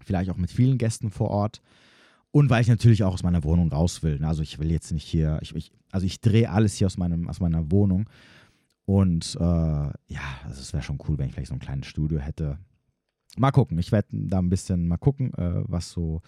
[0.04, 1.62] vielleicht auch mit vielen Gästen vor Ort.
[2.32, 4.24] Und weil ich natürlich auch aus meiner Wohnung raus will.
[4.24, 7.28] Also ich will jetzt nicht hier, ich, ich, also ich drehe alles hier aus, meinem,
[7.28, 8.10] aus meiner Wohnung.
[8.86, 12.20] Und äh, ja, also es wäre schon cool, wenn ich vielleicht so ein kleines Studio
[12.20, 12.60] hätte.
[13.38, 16.22] Mal gucken, ich werde da ein bisschen mal gucken, äh, was so,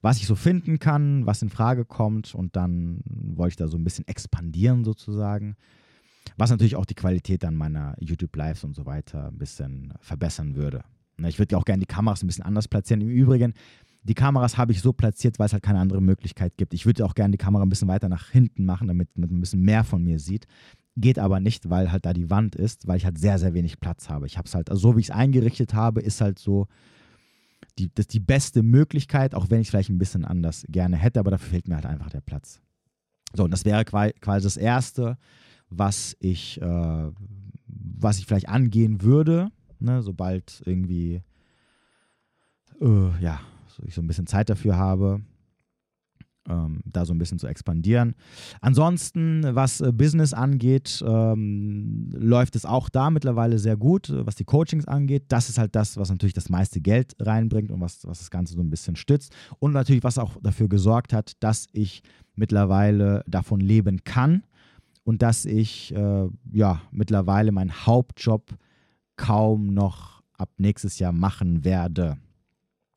[0.00, 2.34] was ich so finden kann, was in Frage kommt.
[2.34, 5.56] Und dann wollte ich da so ein bisschen expandieren sozusagen.
[6.36, 10.84] Was natürlich auch die Qualität dann meiner YouTube-Lives und so weiter ein bisschen verbessern würde.
[11.26, 13.00] Ich würde ja auch gerne die Kameras ein bisschen anders platzieren.
[13.00, 13.54] Im Übrigen,
[14.02, 16.72] die Kameras habe ich so platziert, weil es halt keine andere Möglichkeit gibt.
[16.74, 19.40] Ich würde auch gerne die Kamera ein bisschen weiter nach hinten machen, damit man ein
[19.40, 20.46] bisschen mehr von mir sieht.
[20.96, 23.80] Geht aber nicht, weil halt da die Wand ist, weil ich halt sehr, sehr wenig
[23.80, 24.26] Platz habe.
[24.26, 26.66] Ich habe es halt, also so wie ich es eingerichtet habe, ist halt so
[27.78, 31.20] die, das die beste Möglichkeit, auch wenn ich es vielleicht ein bisschen anders gerne hätte,
[31.20, 32.60] aber dafür fehlt mir halt einfach der Platz.
[33.34, 35.18] So, und das wäre quasi das Erste,
[35.68, 37.10] was ich, äh,
[37.66, 39.50] was ich vielleicht angehen würde
[39.80, 41.22] ne, sobald irgendwie
[42.80, 45.20] äh, ja, so ich so ein bisschen Zeit dafür habe,
[46.48, 48.14] ähm, da so ein bisschen zu expandieren.
[48.60, 54.44] Ansonsten, was äh, Business angeht, ähm, läuft es auch da mittlerweile sehr gut, was die
[54.44, 55.24] Coachings angeht.
[55.28, 58.54] Das ist halt das, was natürlich das meiste Geld reinbringt und was, was das Ganze
[58.54, 59.34] so ein bisschen stützt.
[59.58, 62.02] Und natürlich, was auch dafür gesorgt hat, dass ich
[62.34, 64.44] mittlerweile davon leben kann
[65.04, 68.56] und dass ich äh, ja mittlerweile meinen Hauptjob
[69.18, 72.16] kaum noch ab nächstes Jahr machen werde.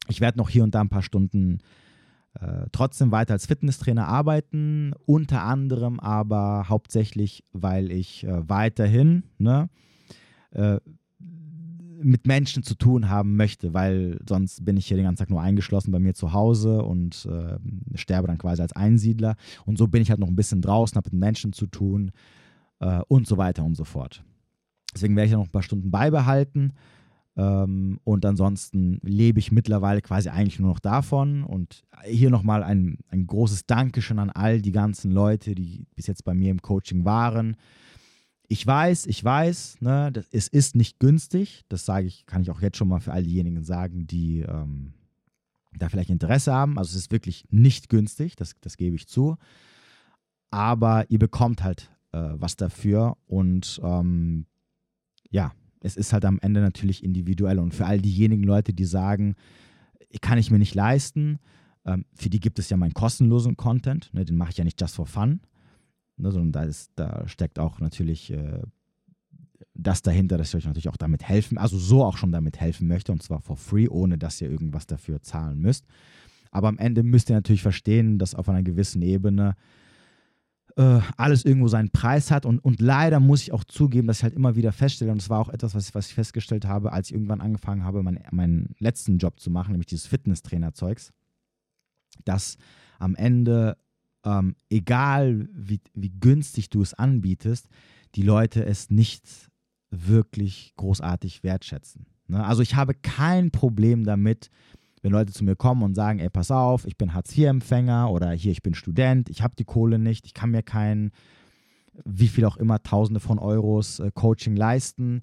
[0.07, 1.59] Ich werde noch hier und da ein paar Stunden
[2.39, 9.69] äh, trotzdem weiter als Fitnesstrainer arbeiten, unter anderem aber hauptsächlich, weil ich äh, weiterhin ne,
[10.51, 10.79] äh,
[12.03, 15.41] mit Menschen zu tun haben möchte, weil sonst bin ich hier den ganzen Tag nur
[15.41, 17.57] eingeschlossen bei mir zu Hause und äh,
[17.97, 19.35] sterbe dann quasi als Einsiedler.
[19.65, 22.11] Und so bin ich halt noch ein bisschen draußen, habe mit Menschen zu tun
[22.79, 24.23] äh, und so weiter und so fort.
[24.93, 26.73] Deswegen werde ich noch ein paar Stunden beibehalten.
[27.37, 31.43] Ähm, und ansonsten lebe ich mittlerweile quasi eigentlich nur noch davon.
[31.43, 36.25] Und hier nochmal ein, ein großes Dankeschön an all die ganzen Leute, die bis jetzt
[36.25, 37.55] bei mir im Coaching waren.
[38.47, 41.63] Ich weiß, ich weiß, ne, das, es ist nicht günstig.
[41.69, 44.93] Das sage ich, kann ich auch jetzt schon mal für all diejenigen sagen, die ähm,
[45.77, 46.77] da vielleicht Interesse haben.
[46.77, 49.37] Also es ist wirklich nicht günstig, das, das gebe ich zu.
[50.49, 53.15] Aber ihr bekommt halt äh, was dafür.
[53.25, 54.47] Und ähm,
[55.31, 55.51] ja,
[55.81, 57.59] es ist halt am Ende natürlich individuell.
[57.59, 59.35] Und für all diejenigen Leute, die sagen,
[60.21, 61.39] kann ich mir nicht leisten,
[61.85, 64.13] ähm, für die gibt es ja meinen kostenlosen Content.
[64.13, 65.41] Ne, den mache ich ja nicht just for fun,
[66.17, 68.61] ne, sondern da, ist, da steckt auch natürlich äh,
[69.73, 72.87] das dahinter, dass ich euch natürlich auch damit helfen, also so auch schon damit helfen
[72.87, 75.85] möchte und zwar for free, ohne dass ihr irgendwas dafür zahlen müsst.
[76.51, 79.55] Aber am Ende müsst ihr natürlich verstehen, dass auf einer gewissen Ebene
[80.77, 82.45] äh, alles irgendwo seinen Preis hat.
[82.45, 85.29] Und, und leider muss ich auch zugeben, dass ich halt immer wieder feststelle, und das
[85.29, 88.19] war auch etwas, was ich, was ich festgestellt habe, als ich irgendwann angefangen habe, mein,
[88.31, 91.11] meinen letzten Job zu machen, nämlich dieses Fitnesstrainer-Zeugs,
[92.25, 92.57] dass
[92.99, 93.77] am Ende,
[94.25, 97.67] ähm, egal wie, wie günstig du es anbietest,
[98.15, 99.49] die Leute es nicht
[99.89, 102.05] wirklich großartig wertschätzen.
[102.27, 102.43] Ne?
[102.43, 104.49] Also ich habe kein Problem damit,
[105.01, 108.51] wenn Leute zu mir kommen und sagen, ey, pass auf, ich bin Hartz-IV-Empfänger oder hier,
[108.51, 111.11] ich bin Student, ich habe die Kohle nicht, ich kann mir kein
[112.05, 115.21] wie viel auch immer, Tausende von Euros äh, Coaching leisten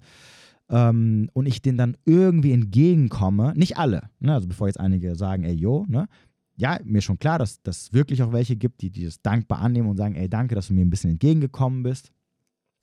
[0.69, 4.33] ähm, und ich denen dann irgendwie entgegenkomme, nicht alle, ne?
[4.33, 6.07] also bevor jetzt einige sagen, ey, yo, ne?
[6.57, 9.89] ja, mir schon klar, dass es wirklich auch welche gibt, die, die das dankbar annehmen
[9.89, 12.11] und sagen, ey, danke, dass du mir ein bisschen entgegengekommen bist,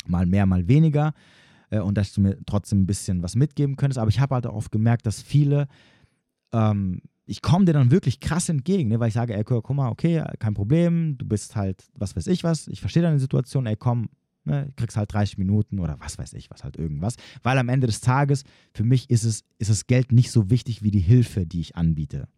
[0.06, 1.12] mal mehr, mal weniger
[1.70, 4.46] äh, und dass du mir trotzdem ein bisschen was mitgeben könntest, aber ich habe halt
[4.46, 5.68] auch oft gemerkt, dass viele
[6.52, 9.00] ähm, ich komme dir dann wirklich krass entgegen, ne?
[9.00, 12.44] weil ich sage, ey, guck mal, okay, kein Problem, du bist halt, was weiß ich
[12.44, 14.08] was, ich verstehe deine Situation, ey, komm,
[14.44, 17.16] ne, kriegst halt 30 Minuten oder was weiß ich was, halt irgendwas.
[17.42, 20.82] Weil am Ende des Tages, für mich ist es, ist das Geld nicht so wichtig
[20.82, 22.28] wie die Hilfe, die ich anbiete.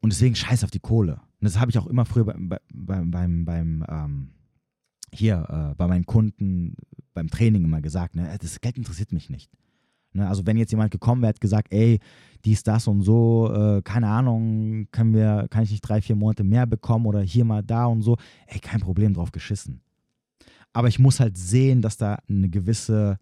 [0.00, 1.14] Und deswegen scheiß auf die Kohle.
[1.14, 4.30] Und das habe ich auch immer früher beim, beim, beim, beim ähm,
[5.12, 6.76] hier, äh, bei meinen Kunden,
[7.12, 9.50] beim Training immer gesagt, ne, das Geld interessiert mich nicht.
[10.12, 12.00] Ne, also wenn jetzt jemand gekommen wäre, hat gesagt, ey,
[12.44, 16.42] dies, das und so, äh, keine Ahnung, können wir, kann ich nicht drei, vier Monate
[16.42, 19.80] mehr bekommen oder hier mal da und so, ey, kein Problem drauf geschissen.
[20.72, 23.18] Aber ich muss halt sehen, dass da eine gewisse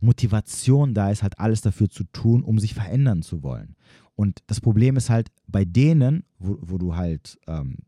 [0.00, 3.76] Motivation da ist, halt alles dafür zu tun, um sich verändern zu wollen.
[4.14, 7.78] Und das Problem ist halt bei denen, wo, wo du halt ähm,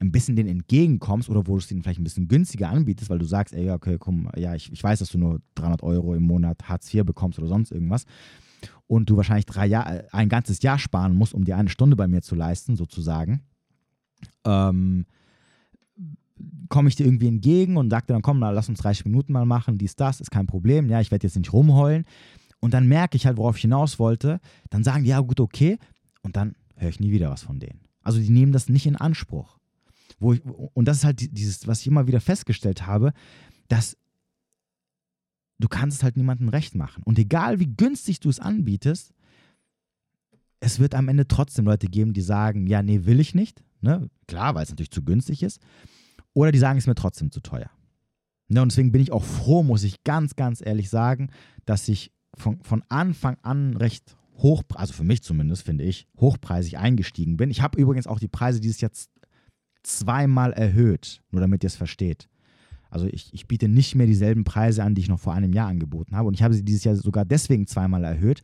[0.00, 3.18] ein bisschen denen entgegenkommst oder wo du es denen vielleicht ein bisschen günstiger anbietest, weil
[3.18, 6.22] du sagst, ey, okay, komm, ja, ich, ich weiß, dass du nur 300 Euro im
[6.22, 8.04] Monat Hartz IV bekommst oder sonst irgendwas
[8.86, 11.96] und du wahrscheinlich drei Jahr, äh, ein ganzes Jahr sparen musst, um dir eine Stunde
[11.96, 13.42] bei mir zu leisten, sozusagen,
[14.44, 15.06] ähm,
[16.68, 19.32] komme ich dir irgendwie entgegen und sage dir dann, komm, na, lass uns 30 Minuten
[19.32, 22.04] mal machen, dies, das, ist kein Problem, ja, ich werde jetzt nicht rumheulen.
[22.60, 24.40] Und dann merke ich halt, worauf ich hinaus wollte,
[24.70, 25.78] dann sagen die, ja gut, okay,
[26.22, 27.80] und dann höre ich nie wieder was von denen.
[28.02, 29.57] Also die nehmen das nicht in Anspruch.
[30.18, 33.12] Wo ich, und das ist halt dieses, was ich immer wieder festgestellt habe,
[33.68, 33.96] dass
[35.58, 37.02] du kannst es halt niemandem recht machen.
[37.04, 39.12] Und egal wie günstig du es anbietest,
[40.60, 43.62] es wird am Ende trotzdem Leute geben, die sagen, ja, nee, will ich nicht.
[43.80, 44.10] Ne?
[44.26, 45.60] Klar, weil es natürlich zu günstig ist.
[46.32, 47.70] Oder die sagen, es ist mir trotzdem zu teuer.
[48.48, 48.62] Ne?
[48.62, 51.30] Und deswegen bin ich auch froh, muss ich ganz, ganz ehrlich sagen,
[51.64, 56.78] dass ich von, von Anfang an recht hoch, also für mich zumindest, finde ich, hochpreisig
[56.78, 57.50] eingestiegen bin.
[57.50, 58.92] Ich habe übrigens auch die Preise dieses Jahr
[59.88, 62.28] zweimal erhöht, nur damit ihr es versteht.
[62.90, 65.68] Also ich, ich biete nicht mehr dieselben Preise an, die ich noch vor einem Jahr
[65.68, 66.28] angeboten habe.
[66.28, 68.42] Und ich habe sie dieses Jahr sogar deswegen zweimal erhöht,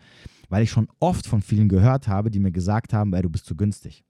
[0.49, 3.47] weil ich schon oft von vielen gehört habe, die mir gesagt haben, ey, du bist
[3.47, 4.05] zu günstig.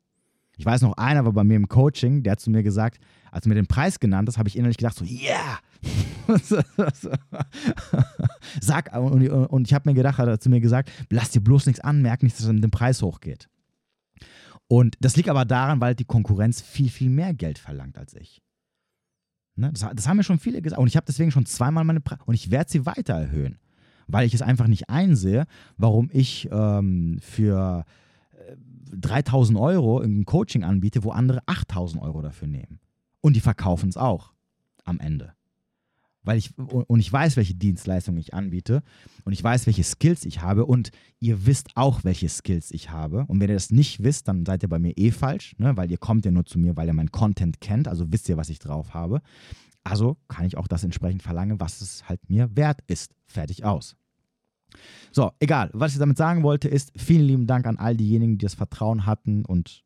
[0.56, 3.00] Ich weiß noch, einer war bei mir im Coaching, der hat zu mir gesagt,
[3.32, 5.58] als du mir den Preis genannt hast, habe ich innerlich gedacht, so, yeah!
[8.60, 11.66] Sag, und, und ich habe mir gedacht, hat er zu mir gesagt, lass dir bloß
[11.66, 13.48] nichts anmerken, nicht, dass er mit dem Preis hochgeht.
[14.68, 18.42] Und das liegt aber daran, weil die Konkurrenz viel, viel mehr Geld verlangt als ich.
[19.56, 19.70] Ne?
[19.72, 20.80] Das, das, haben mir schon viele gesagt.
[20.80, 22.22] Und ich habe deswegen schon zweimal meine Preise.
[22.24, 23.58] Und ich werde sie weiter erhöhen.
[24.06, 25.46] Weil ich es einfach nicht einsehe,
[25.76, 27.84] warum ich ähm, für
[28.32, 28.56] äh,
[28.96, 32.80] 3000 Euro ein Coaching anbiete, wo andere 8000 Euro dafür nehmen.
[33.20, 34.32] Und die verkaufen es auch
[34.84, 35.32] am Ende
[36.24, 38.82] weil ich und ich weiß, welche Dienstleistungen ich anbiete
[39.24, 43.24] und ich weiß, welche Skills ich habe und ihr wisst auch, welche Skills ich habe.
[43.28, 45.76] Und wenn ihr das nicht wisst, dann seid ihr bei mir eh falsch, ne?
[45.76, 48.36] weil ihr kommt ja nur zu mir, weil ihr meinen Content kennt, also wisst ihr,
[48.36, 49.20] was ich drauf habe.
[49.84, 53.14] Also kann ich auch das entsprechend verlangen, was es halt mir wert ist.
[53.26, 53.96] Fertig aus.
[55.12, 55.70] So, egal.
[55.72, 59.06] Was ich damit sagen wollte, ist vielen lieben Dank an all diejenigen, die das Vertrauen
[59.06, 59.84] hatten und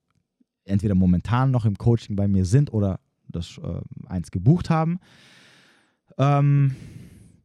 [0.64, 4.99] entweder momentan noch im Coaching bei mir sind oder das äh, eins gebucht haben.
[6.18, 6.74] Ähm,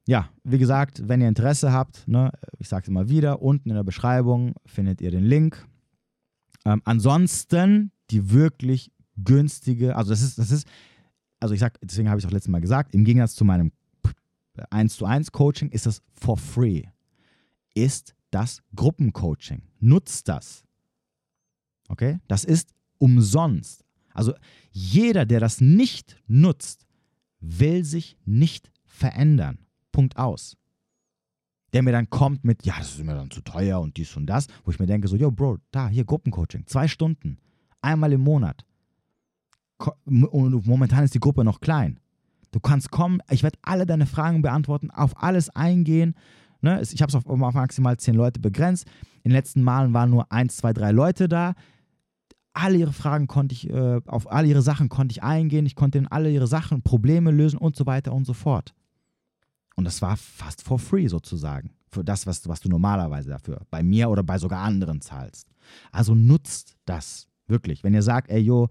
[0.05, 3.75] ja, wie gesagt, wenn ihr Interesse habt, ne, ich sage es immer wieder, unten in
[3.75, 5.65] der Beschreibung findet ihr den Link.
[6.65, 10.67] Ähm, ansonsten die wirklich günstige, also das ist, das ist,
[11.39, 13.71] also ich sage, deswegen habe ich auch letztes Mal gesagt, im Gegensatz zu meinem
[14.69, 16.83] 1 zu 1 Coaching ist das for free.
[17.73, 19.63] Ist das Gruppencoaching.
[19.79, 20.63] Nutzt das.
[21.87, 22.19] Okay?
[22.27, 23.83] Das ist umsonst.
[24.13, 24.33] Also
[24.71, 26.85] jeder, der das nicht nutzt,
[27.43, 29.59] will sich nicht verändern.
[29.91, 30.57] Punkt aus.
[31.73, 34.27] Der mir dann kommt mit, ja, das ist mir dann zu teuer und dies und
[34.27, 37.37] das, wo ich mir denke, so, yo, Bro, da, hier Gruppencoaching, zwei Stunden,
[37.81, 38.63] einmal im Monat.
[40.05, 41.99] Und momentan ist die Gruppe noch klein.
[42.51, 46.15] Du kannst kommen, ich werde alle deine Fragen beantworten, auf alles eingehen.
[46.61, 46.81] Ne?
[46.81, 48.87] Ich habe es auf, auf maximal zehn Leute begrenzt.
[49.23, 51.55] In den letzten Malen waren nur eins, zwei, drei Leute da
[52.53, 55.97] alle ihre Fragen konnte ich, äh, auf alle ihre Sachen konnte ich eingehen, ich konnte
[55.97, 58.73] in alle ihre Sachen, Probleme lösen und so weiter und so fort.
[59.75, 61.71] Und das war fast for free sozusagen.
[61.89, 65.47] Für das, was, was du normalerweise dafür bei mir oder bei sogar anderen zahlst.
[65.91, 67.83] Also nutzt das wirklich.
[67.83, 68.67] Wenn ihr sagt, ey, jo,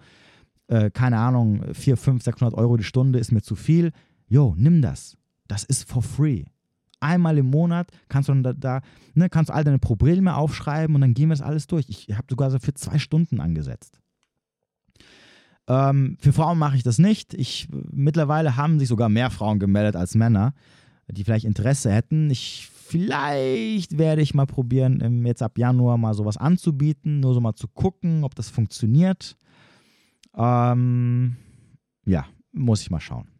[0.69, 3.93] äh, keine Ahnung, 4, 5, 600 Euro die Stunde ist mir zu viel,
[4.29, 5.17] jo, nimm das.
[5.49, 6.45] Das ist for free
[7.03, 8.81] einmal im Monat kannst du da, da
[9.15, 11.87] ne, kannst du all deine Probleme aufschreiben und dann gehen wir das alles durch.
[11.89, 14.01] Ich habe sogar so für zwei Stunden angesetzt.
[15.69, 17.35] Ähm, für Frauen mache ich das nicht.
[17.35, 20.55] Ich, mittlerweile haben sich sogar mehr Frauen gemeldet als Männer,
[21.09, 22.31] die vielleicht Interesse hätten.
[22.31, 27.55] Ich, vielleicht werde ich mal probieren, jetzt ab Januar mal sowas anzubieten, nur so mal
[27.55, 29.37] zu gucken, ob das funktioniert.
[30.35, 31.37] Ähm,
[32.05, 33.32] ja, muss ich mal schauen.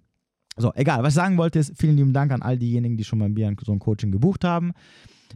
[0.57, 1.03] So, egal.
[1.03, 3.55] Was ich sagen wollte, ist vielen lieben Dank an all diejenigen, die schon bei mir
[3.65, 4.73] so ein Coaching gebucht haben.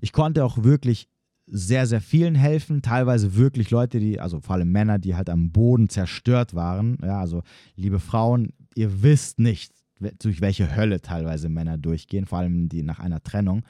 [0.01, 1.09] Ich konnte auch wirklich
[1.47, 2.83] sehr, sehr vielen helfen.
[2.83, 6.99] Teilweise wirklich Leute, die, also vor allem Männer, die halt am Boden zerstört waren.
[7.03, 7.43] Ja, also
[7.77, 9.73] liebe Frauen, ihr wisst nicht,
[10.19, 13.63] durch welche Hölle teilweise Männer durchgehen, vor allem die nach einer Trennung,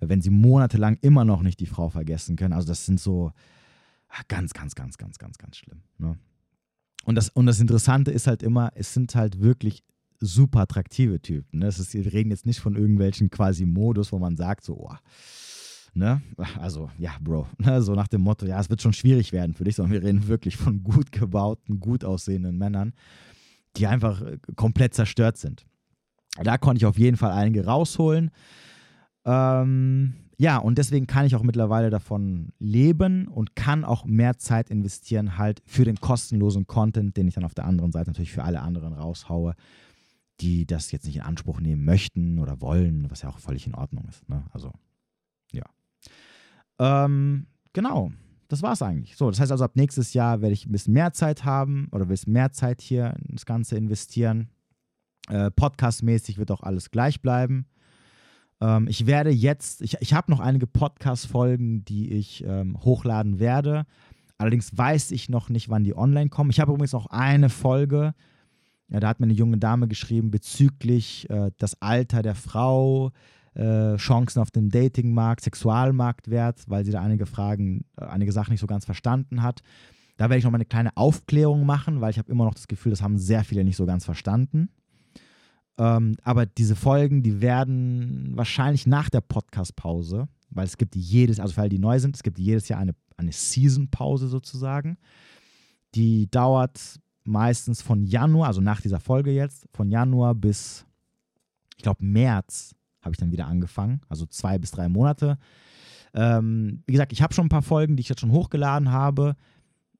[0.00, 2.52] wenn sie monatelang immer noch nicht die Frau vergessen können.
[2.52, 3.32] Also das sind so
[4.28, 5.82] ganz, ganz, ganz, ganz, ganz, ganz schlimm.
[5.98, 6.16] Ne?
[7.04, 9.82] Und, das, und das Interessante ist halt immer, es sind halt wirklich
[10.20, 11.60] super attraktive Typen.
[11.60, 11.68] Ne?
[11.68, 14.94] Ist, wir reden jetzt nicht von irgendwelchen quasi Modus, wo man sagt, so, oh,
[15.94, 16.22] ne?
[16.58, 17.82] Also, ja, Bro, ne?
[17.82, 20.28] so nach dem Motto, ja, es wird schon schwierig werden für dich, sondern wir reden
[20.28, 22.92] wirklich von gut gebauten, gut aussehenden Männern,
[23.76, 25.66] die einfach äh, komplett zerstört sind.
[26.42, 28.30] Da konnte ich auf jeden Fall einige rausholen.
[29.24, 34.70] Ähm, ja, und deswegen kann ich auch mittlerweile davon leben und kann auch mehr Zeit
[34.70, 38.44] investieren halt für den kostenlosen Content, den ich dann auf der anderen Seite natürlich für
[38.44, 39.54] alle anderen raushaue
[40.40, 43.74] die das jetzt nicht in Anspruch nehmen möchten oder wollen, was ja auch völlig in
[43.74, 44.28] Ordnung ist.
[44.28, 44.44] Ne?
[44.52, 44.72] Also,
[45.52, 45.64] ja.
[46.78, 48.12] Ähm, genau,
[48.48, 49.16] das war es eigentlich.
[49.16, 52.08] So, das heißt also, ab nächstes Jahr werde ich ein bisschen mehr Zeit haben oder
[52.08, 54.48] will mehr Zeit hier ins Ganze investieren.
[55.28, 57.66] Äh, Podcast-mäßig wird auch alles gleich bleiben.
[58.60, 63.84] Ähm, ich werde jetzt, ich, ich habe noch einige Podcast-Folgen, die ich ähm, hochladen werde.
[64.38, 66.50] Allerdings weiß ich noch nicht, wann die online kommen.
[66.50, 68.14] Ich habe übrigens noch eine Folge,
[68.90, 73.12] ja, da hat mir eine junge Dame geschrieben bezüglich äh, das Alter der Frau,
[73.54, 78.60] äh, Chancen auf dem Datingmarkt, Sexualmarktwert, weil sie da einige Fragen, äh, einige Sachen nicht
[78.60, 79.60] so ganz verstanden hat.
[80.16, 82.66] Da werde ich noch mal eine kleine Aufklärung machen, weil ich habe immer noch das
[82.66, 84.70] Gefühl, das haben sehr viele nicht so ganz verstanden.
[85.78, 91.54] Ähm, aber diese Folgen, die werden wahrscheinlich nach der Podcast-Pause, weil es gibt jedes, also
[91.54, 94.98] für alle, die neu sind, es gibt jedes Jahr eine, eine Season-Pause sozusagen.
[95.94, 100.86] Die dauert meistens von Januar, also nach dieser Folge jetzt, von Januar bis,
[101.76, 105.38] ich glaube, März habe ich dann wieder angefangen, also zwei bis drei Monate.
[106.14, 109.36] Ähm, wie gesagt, ich habe schon ein paar Folgen, die ich jetzt schon hochgeladen habe.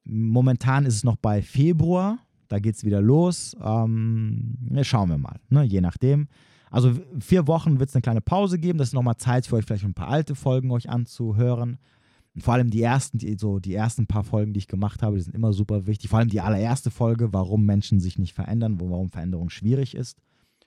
[0.04, 2.18] Momentan ist es noch bei Februar,
[2.48, 3.56] da geht es wieder los.
[3.62, 5.64] Ähm, schauen wir mal, ne?
[5.64, 6.28] je nachdem.
[6.70, 8.78] Also vier Wochen wird es eine kleine Pause geben.
[8.78, 11.78] Das ist nochmal Zeit für euch, vielleicht ein paar alte Folgen euch anzuhören.
[12.38, 15.16] Und vor allem die ersten, die, so die ersten paar Folgen, die ich gemacht habe,
[15.16, 16.08] die sind immer super wichtig.
[16.08, 20.22] Vor allem die allererste Folge, warum Menschen sich nicht verändern, warum Veränderung schwierig ist.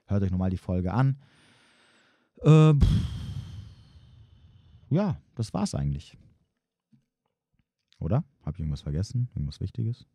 [0.05, 1.17] Hört euch nochmal die Folge an.
[2.41, 2.74] Äh,
[4.89, 6.17] ja, das war's eigentlich.
[7.99, 8.26] Oder?
[8.41, 9.30] Habe ich irgendwas vergessen?
[9.34, 10.05] Irgendwas Wichtiges?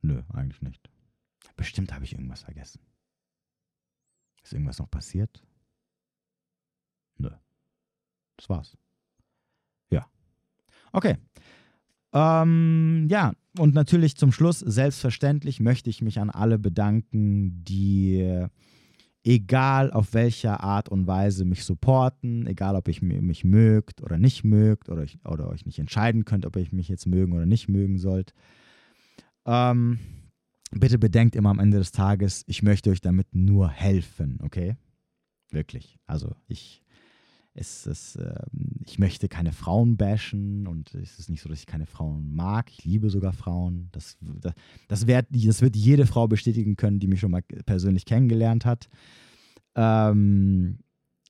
[0.00, 0.88] Nö, eigentlich nicht.
[1.58, 2.80] Bestimmt habe ich irgendwas vergessen.
[4.42, 5.44] Ist irgendwas noch passiert?
[7.18, 7.28] Nö.
[8.38, 8.78] Das war's.
[10.96, 11.16] Okay.
[12.14, 18.46] Ähm, ja, und natürlich zum Schluss, selbstverständlich möchte ich mich an alle bedanken, die
[19.22, 24.42] egal auf welcher Art und Weise mich supporten, egal ob ich mich mögt oder nicht
[24.42, 27.68] mögt oder, ich, oder euch nicht entscheiden könnt, ob ihr mich jetzt mögen oder nicht
[27.68, 28.32] mögen sollt.
[29.44, 29.98] Ähm,
[30.70, 34.76] bitte bedenkt immer am Ende des Tages, ich möchte euch damit nur helfen, okay?
[35.50, 35.98] Wirklich.
[36.06, 36.82] Also ich
[37.56, 38.34] es ist, äh,
[38.86, 42.70] ich möchte keine Frauen bashen und es ist nicht so, dass ich keine Frauen mag.
[42.70, 43.88] Ich liebe sogar Frauen.
[43.90, 44.54] Das, das,
[44.86, 48.88] das, wird, das wird jede Frau bestätigen können, die mich schon mal persönlich kennengelernt hat.
[49.74, 50.78] Ähm,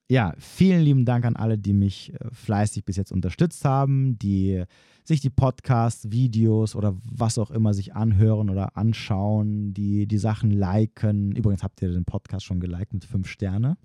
[0.08, 4.62] ja, vielen lieben Dank an alle, die mich äh, fleißig bis jetzt unterstützt haben, die
[5.02, 10.50] sich die Podcasts, Videos oder was auch immer sich anhören oder anschauen, die die Sachen
[10.50, 11.32] liken.
[11.32, 13.78] Übrigens habt ihr den Podcast schon geliked mit fünf Sterne.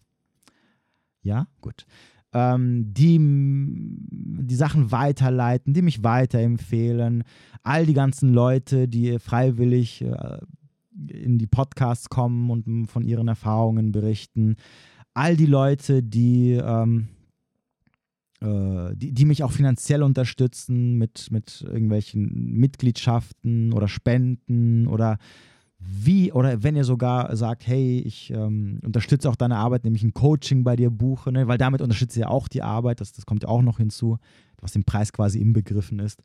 [1.23, 1.85] Ja, gut
[2.33, 7.23] ähm, die die Sachen weiterleiten, die mich weiterempfehlen,
[7.63, 10.39] all die ganzen Leute, die freiwillig äh,
[11.07, 14.55] in die Podcasts kommen und von ihren Erfahrungen berichten,
[15.13, 17.07] all die Leute, die, ähm,
[18.41, 25.17] äh, die, die, mich auch finanziell unterstützen mit, mit irgendwelchen Mitgliedschaften oder Spenden oder
[25.83, 30.13] wie, oder wenn ihr sogar sagt, hey, ich ähm, unterstütze auch deine Arbeit, nämlich ein
[30.13, 31.47] Coaching bei dir buche, ne?
[31.47, 34.17] weil damit unterstützt ihr auch die Arbeit, das, das kommt ja auch noch hinzu,
[34.59, 36.21] was im Preis quasi inbegriffen ist.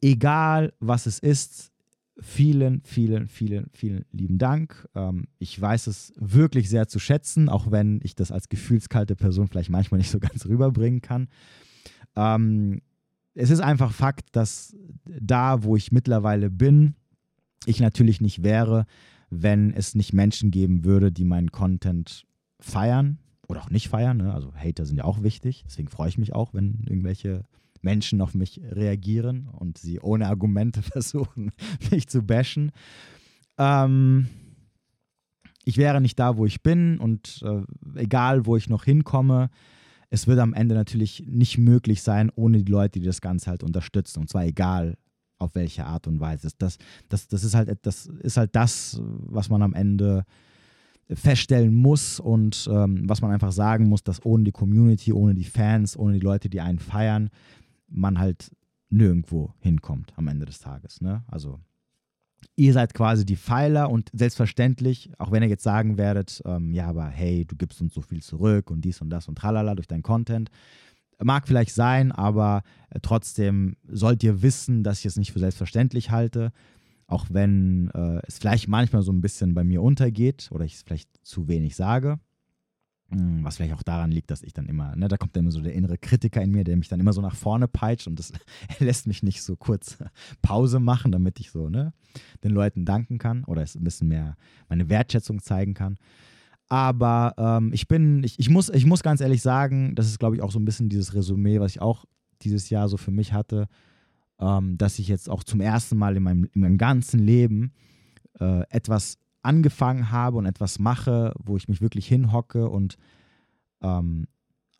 [0.00, 1.72] Egal, was es ist,
[2.20, 4.86] vielen, vielen, vielen, vielen lieben Dank.
[4.94, 9.48] Ähm, ich weiß es wirklich sehr zu schätzen, auch wenn ich das als gefühlskalte Person
[9.48, 11.28] vielleicht manchmal nicht so ganz rüberbringen kann.
[12.16, 12.80] Ähm,
[13.34, 16.94] es ist einfach Fakt, dass da, wo ich mittlerweile bin,
[17.66, 18.86] ich natürlich nicht wäre,
[19.30, 22.24] wenn es nicht Menschen geben würde, die meinen Content
[22.60, 24.18] feiern oder auch nicht feiern.
[24.18, 24.32] Ne?
[24.32, 25.64] Also Hater sind ja auch wichtig.
[25.66, 27.44] Deswegen freue ich mich auch, wenn irgendwelche
[27.82, 31.52] Menschen auf mich reagieren und sie ohne Argumente versuchen,
[31.90, 32.72] mich zu bashen.
[33.58, 34.28] Ähm,
[35.64, 37.62] ich wäre nicht da, wo ich bin und äh,
[38.00, 39.50] egal, wo ich noch hinkomme,
[40.10, 43.62] es wird am Ende natürlich nicht möglich sein, ohne die Leute, die das Ganze halt
[43.62, 44.20] unterstützen.
[44.20, 44.96] Und zwar egal,
[45.38, 46.48] auf welche Art und Weise.
[46.58, 46.78] Das,
[47.08, 50.24] das, das, ist, halt, das ist halt das, was man am Ende
[51.12, 55.44] feststellen muss und ähm, was man einfach sagen muss, dass ohne die Community, ohne die
[55.44, 57.30] Fans, ohne die Leute, die einen feiern,
[57.88, 58.50] man halt
[58.90, 61.00] nirgendwo hinkommt am Ende des Tages.
[61.00, 61.24] Ne?
[61.28, 61.60] Also
[62.56, 66.86] ihr seid quasi die Pfeiler und selbstverständlich, auch wenn ihr jetzt sagen werdet, ähm, ja,
[66.88, 69.86] aber hey, du gibst uns so viel zurück und dies und das und tralala durch
[69.86, 70.50] deinen Content,
[71.24, 76.10] mag vielleicht sein, aber äh, trotzdem sollt ihr wissen, dass ich es nicht für selbstverständlich
[76.10, 76.52] halte,
[77.06, 80.82] auch wenn äh, es vielleicht manchmal so ein bisschen bei mir untergeht oder ich es
[80.82, 82.20] vielleicht zu wenig sage.
[83.10, 85.50] Hm, was vielleicht auch daran liegt, dass ich dann immer, ne, da kommt dann immer
[85.50, 88.18] so der innere Kritiker in mir, der mich dann immer so nach vorne peitscht und
[88.18, 88.32] das
[88.80, 89.96] lässt mich nicht so kurz
[90.42, 91.94] Pause machen, damit ich so ne,
[92.44, 94.36] den Leuten danken kann oder es ein bisschen mehr
[94.68, 95.96] meine Wertschätzung zeigen kann.
[96.68, 100.36] Aber ähm, ich bin, ich, ich, muss, ich muss ganz ehrlich sagen, das ist, glaube
[100.36, 102.04] ich, auch so ein bisschen dieses Resümee, was ich auch
[102.42, 103.68] dieses Jahr so für mich hatte,
[104.38, 107.72] ähm, dass ich jetzt auch zum ersten Mal in meinem, in meinem ganzen Leben
[108.38, 112.96] äh, etwas angefangen habe und etwas mache, wo ich mich wirklich hinhocke und
[113.80, 114.26] ähm,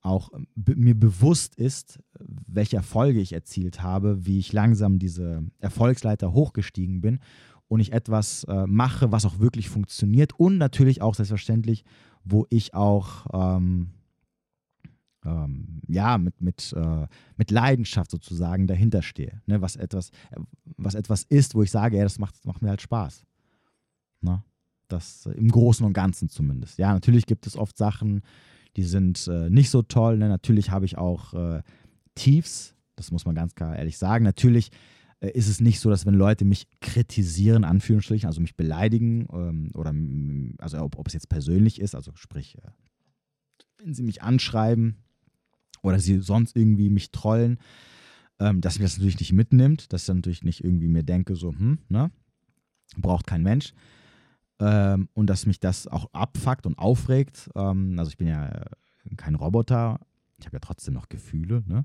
[0.03, 7.01] auch mir bewusst ist, welche Erfolge ich erzielt habe, wie ich langsam diese Erfolgsleiter hochgestiegen
[7.01, 7.18] bin
[7.68, 11.84] und ich etwas äh, mache, was auch wirklich funktioniert und natürlich auch selbstverständlich,
[12.24, 13.90] wo ich auch ähm,
[15.24, 17.06] ähm, ja mit, mit, äh,
[17.36, 19.40] mit Leidenschaft sozusagen dahinter stehe.
[19.46, 19.60] Ne?
[19.60, 20.10] Was, etwas,
[20.76, 23.24] was etwas ist, wo ich sage, ja, das macht, macht mir halt Spaß.
[24.20, 24.42] Ne?
[24.88, 26.78] Das äh, im Großen und Ganzen zumindest.
[26.78, 28.22] Ja, natürlich gibt es oft Sachen,
[28.76, 30.18] die sind äh, nicht so toll.
[30.18, 30.28] Ne?
[30.28, 31.62] Natürlich habe ich auch äh,
[32.14, 34.24] Tiefs, das muss man ganz klar ehrlich sagen.
[34.24, 34.70] Natürlich
[35.20, 39.70] äh, ist es nicht so, dass wenn Leute mich kritisieren, Anführungsstrichen, also mich beleidigen ähm,
[39.74, 39.94] oder
[40.58, 42.70] also ob, ob, es jetzt persönlich ist, also sprich, äh,
[43.82, 44.96] wenn sie mich anschreiben
[45.82, 47.58] oder sie sonst irgendwie mich trollen,
[48.40, 51.50] ähm, dass mich das natürlich nicht mitnimmt, dass ich natürlich nicht irgendwie mir denke, so,
[51.50, 52.10] hm, ne,
[52.96, 53.72] braucht kein Mensch.
[54.60, 57.48] Ähm, und dass mich das auch abfuckt und aufregt.
[57.54, 58.64] Ähm, also ich bin ja
[59.16, 60.00] kein Roboter,
[60.38, 61.84] ich habe ja trotzdem noch Gefühle, ne?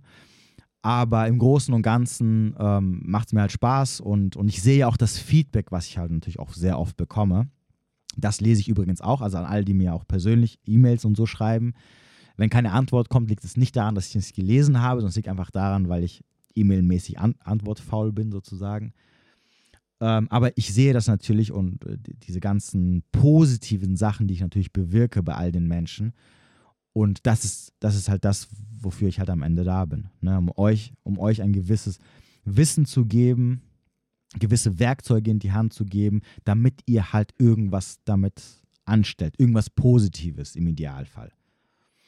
[0.84, 4.86] Aber im Großen und Ganzen ähm, macht es mir halt Spaß und, und ich sehe
[4.86, 7.47] auch das Feedback, was ich halt natürlich auch sehr oft bekomme.
[8.17, 11.25] Das lese ich übrigens auch, also an all die mir auch persönlich E-Mails und so
[11.25, 11.73] schreiben.
[12.36, 15.15] Wenn keine Antwort kommt, liegt es nicht daran, dass ich es gelesen habe, sondern es
[15.15, 16.21] liegt einfach daran, weil ich
[16.53, 18.93] E-Mail-mäßig an antwortfaul bin sozusagen.
[20.01, 24.73] Ähm, aber ich sehe das natürlich und äh, diese ganzen positiven Sachen, die ich natürlich
[24.73, 26.11] bewirke bei all den Menschen.
[26.94, 28.48] Und das ist, das ist halt das,
[28.80, 30.10] wofür ich halt am Ende da bin.
[30.22, 30.38] Ne?
[30.38, 31.98] Um, euch, um euch ein gewisses
[32.46, 33.64] Wissen zu geben,
[34.39, 38.41] gewisse Werkzeuge in die Hand zu geben, damit ihr halt irgendwas damit
[38.86, 39.36] anstellt.
[39.39, 41.32] Irgendwas Positives im Idealfall.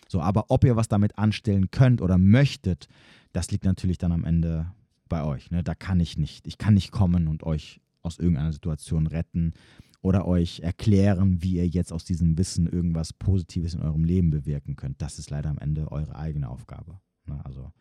[0.08, 2.88] So, aber ob ihr was damit anstellen könnt oder möchtet,
[3.34, 4.72] das liegt natürlich dann am Ende
[5.10, 5.52] bei euch.
[5.52, 5.64] Ne?
[5.64, 6.48] Da kann ich nicht.
[6.48, 9.54] Ich kann nicht kommen und euch aus irgendeiner Situation retten
[10.06, 14.76] oder euch erklären, wie ihr jetzt aus diesem Wissen irgendwas Positives in eurem Leben bewirken
[14.76, 15.02] könnt.
[15.02, 17.00] Das ist leider am Ende eure eigene Aufgabe.
[17.26, 17.44] Ne?
[17.44, 17.72] Also,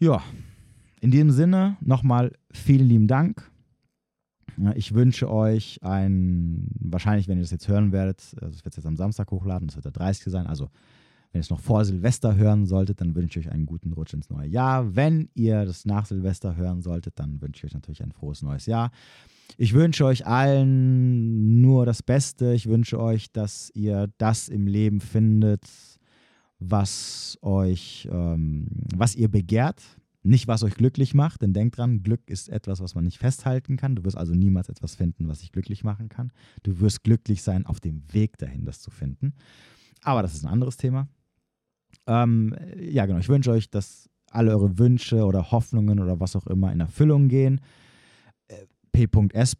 [0.00, 0.20] ja,
[1.00, 3.48] in diesem Sinne nochmal vielen lieben Dank.
[4.74, 8.76] Ich wünsche euch ein, wahrscheinlich, wenn ihr das jetzt hören werdet, also ich werde es
[8.76, 10.32] jetzt am Samstag hochladen, das wird der 30.
[10.32, 10.68] sein, also
[11.32, 14.14] wenn ihr es noch vor Silvester hören solltet, dann wünsche ich euch einen guten Rutsch
[14.14, 14.96] ins neue Jahr.
[14.96, 18.66] Wenn ihr das nach Silvester hören solltet, dann wünsche ich euch natürlich ein frohes neues
[18.66, 18.90] Jahr.
[19.56, 22.52] Ich wünsche euch allen nur das Beste.
[22.52, 25.68] Ich wünsche euch, dass ihr das im Leben findet,
[26.58, 28.66] was euch, ähm,
[28.96, 29.82] was ihr begehrt.
[30.22, 33.78] Nicht, was euch glücklich macht, denn denkt dran, Glück ist etwas, was man nicht festhalten
[33.78, 33.96] kann.
[33.96, 36.30] Du wirst also niemals etwas finden, was dich glücklich machen kann.
[36.62, 39.32] Du wirst glücklich sein auf dem Weg dahin, das zu finden.
[40.02, 41.08] Aber das ist ein anderes Thema.
[42.06, 43.18] Ähm, ja, genau.
[43.18, 47.28] Ich wünsche euch, dass alle eure Wünsche oder Hoffnungen oder was auch immer in Erfüllung
[47.28, 47.60] gehen.
[48.92, 49.56] P.S.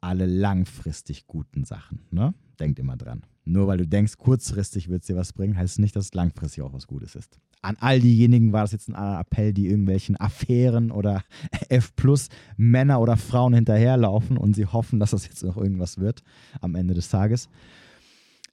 [0.00, 2.00] alle langfristig guten Sachen.
[2.10, 2.34] Ne?
[2.58, 3.22] Denkt immer dran.
[3.44, 6.62] Nur weil du denkst, kurzfristig wird es dir was bringen, heißt nicht, dass es langfristig
[6.62, 7.40] auch was Gutes ist.
[7.62, 11.24] An all diejenigen war das jetzt ein Appell, die irgendwelchen Affären oder
[11.68, 16.22] F plus Männer oder Frauen hinterherlaufen und sie hoffen, dass das jetzt noch irgendwas wird
[16.60, 17.48] am Ende des Tages.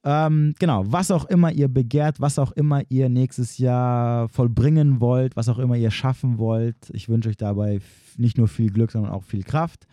[0.04, 5.36] Ähm, genau, was auch immer ihr begehrt, was auch immer ihr nächstes Jahr vollbringen wollt,
[5.36, 7.80] was auch immer ihr schaffen wollt, ich wünsche euch dabei
[8.16, 9.86] nicht nur viel Glück, sondern auch viel Kraft.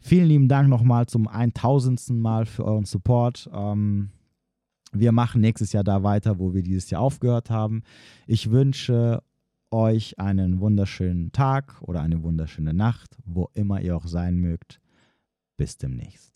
[0.00, 2.10] Vielen lieben Dank nochmal zum 1000.
[2.10, 3.48] Mal für euren Support.
[3.54, 4.10] Ähm,
[4.92, 7.82] wir machen nächstes Jahr da weiter, wo wir dieses Jahr aufgehört haben.
[8.26, 9.22] Ich wünsche
[9.70, 14.80] euch einen wunderschönen Tag oder eine wunderschöne Nacht, wo immer ihr auch sein mögt.
[15.56, 16.31] Bis demnächst.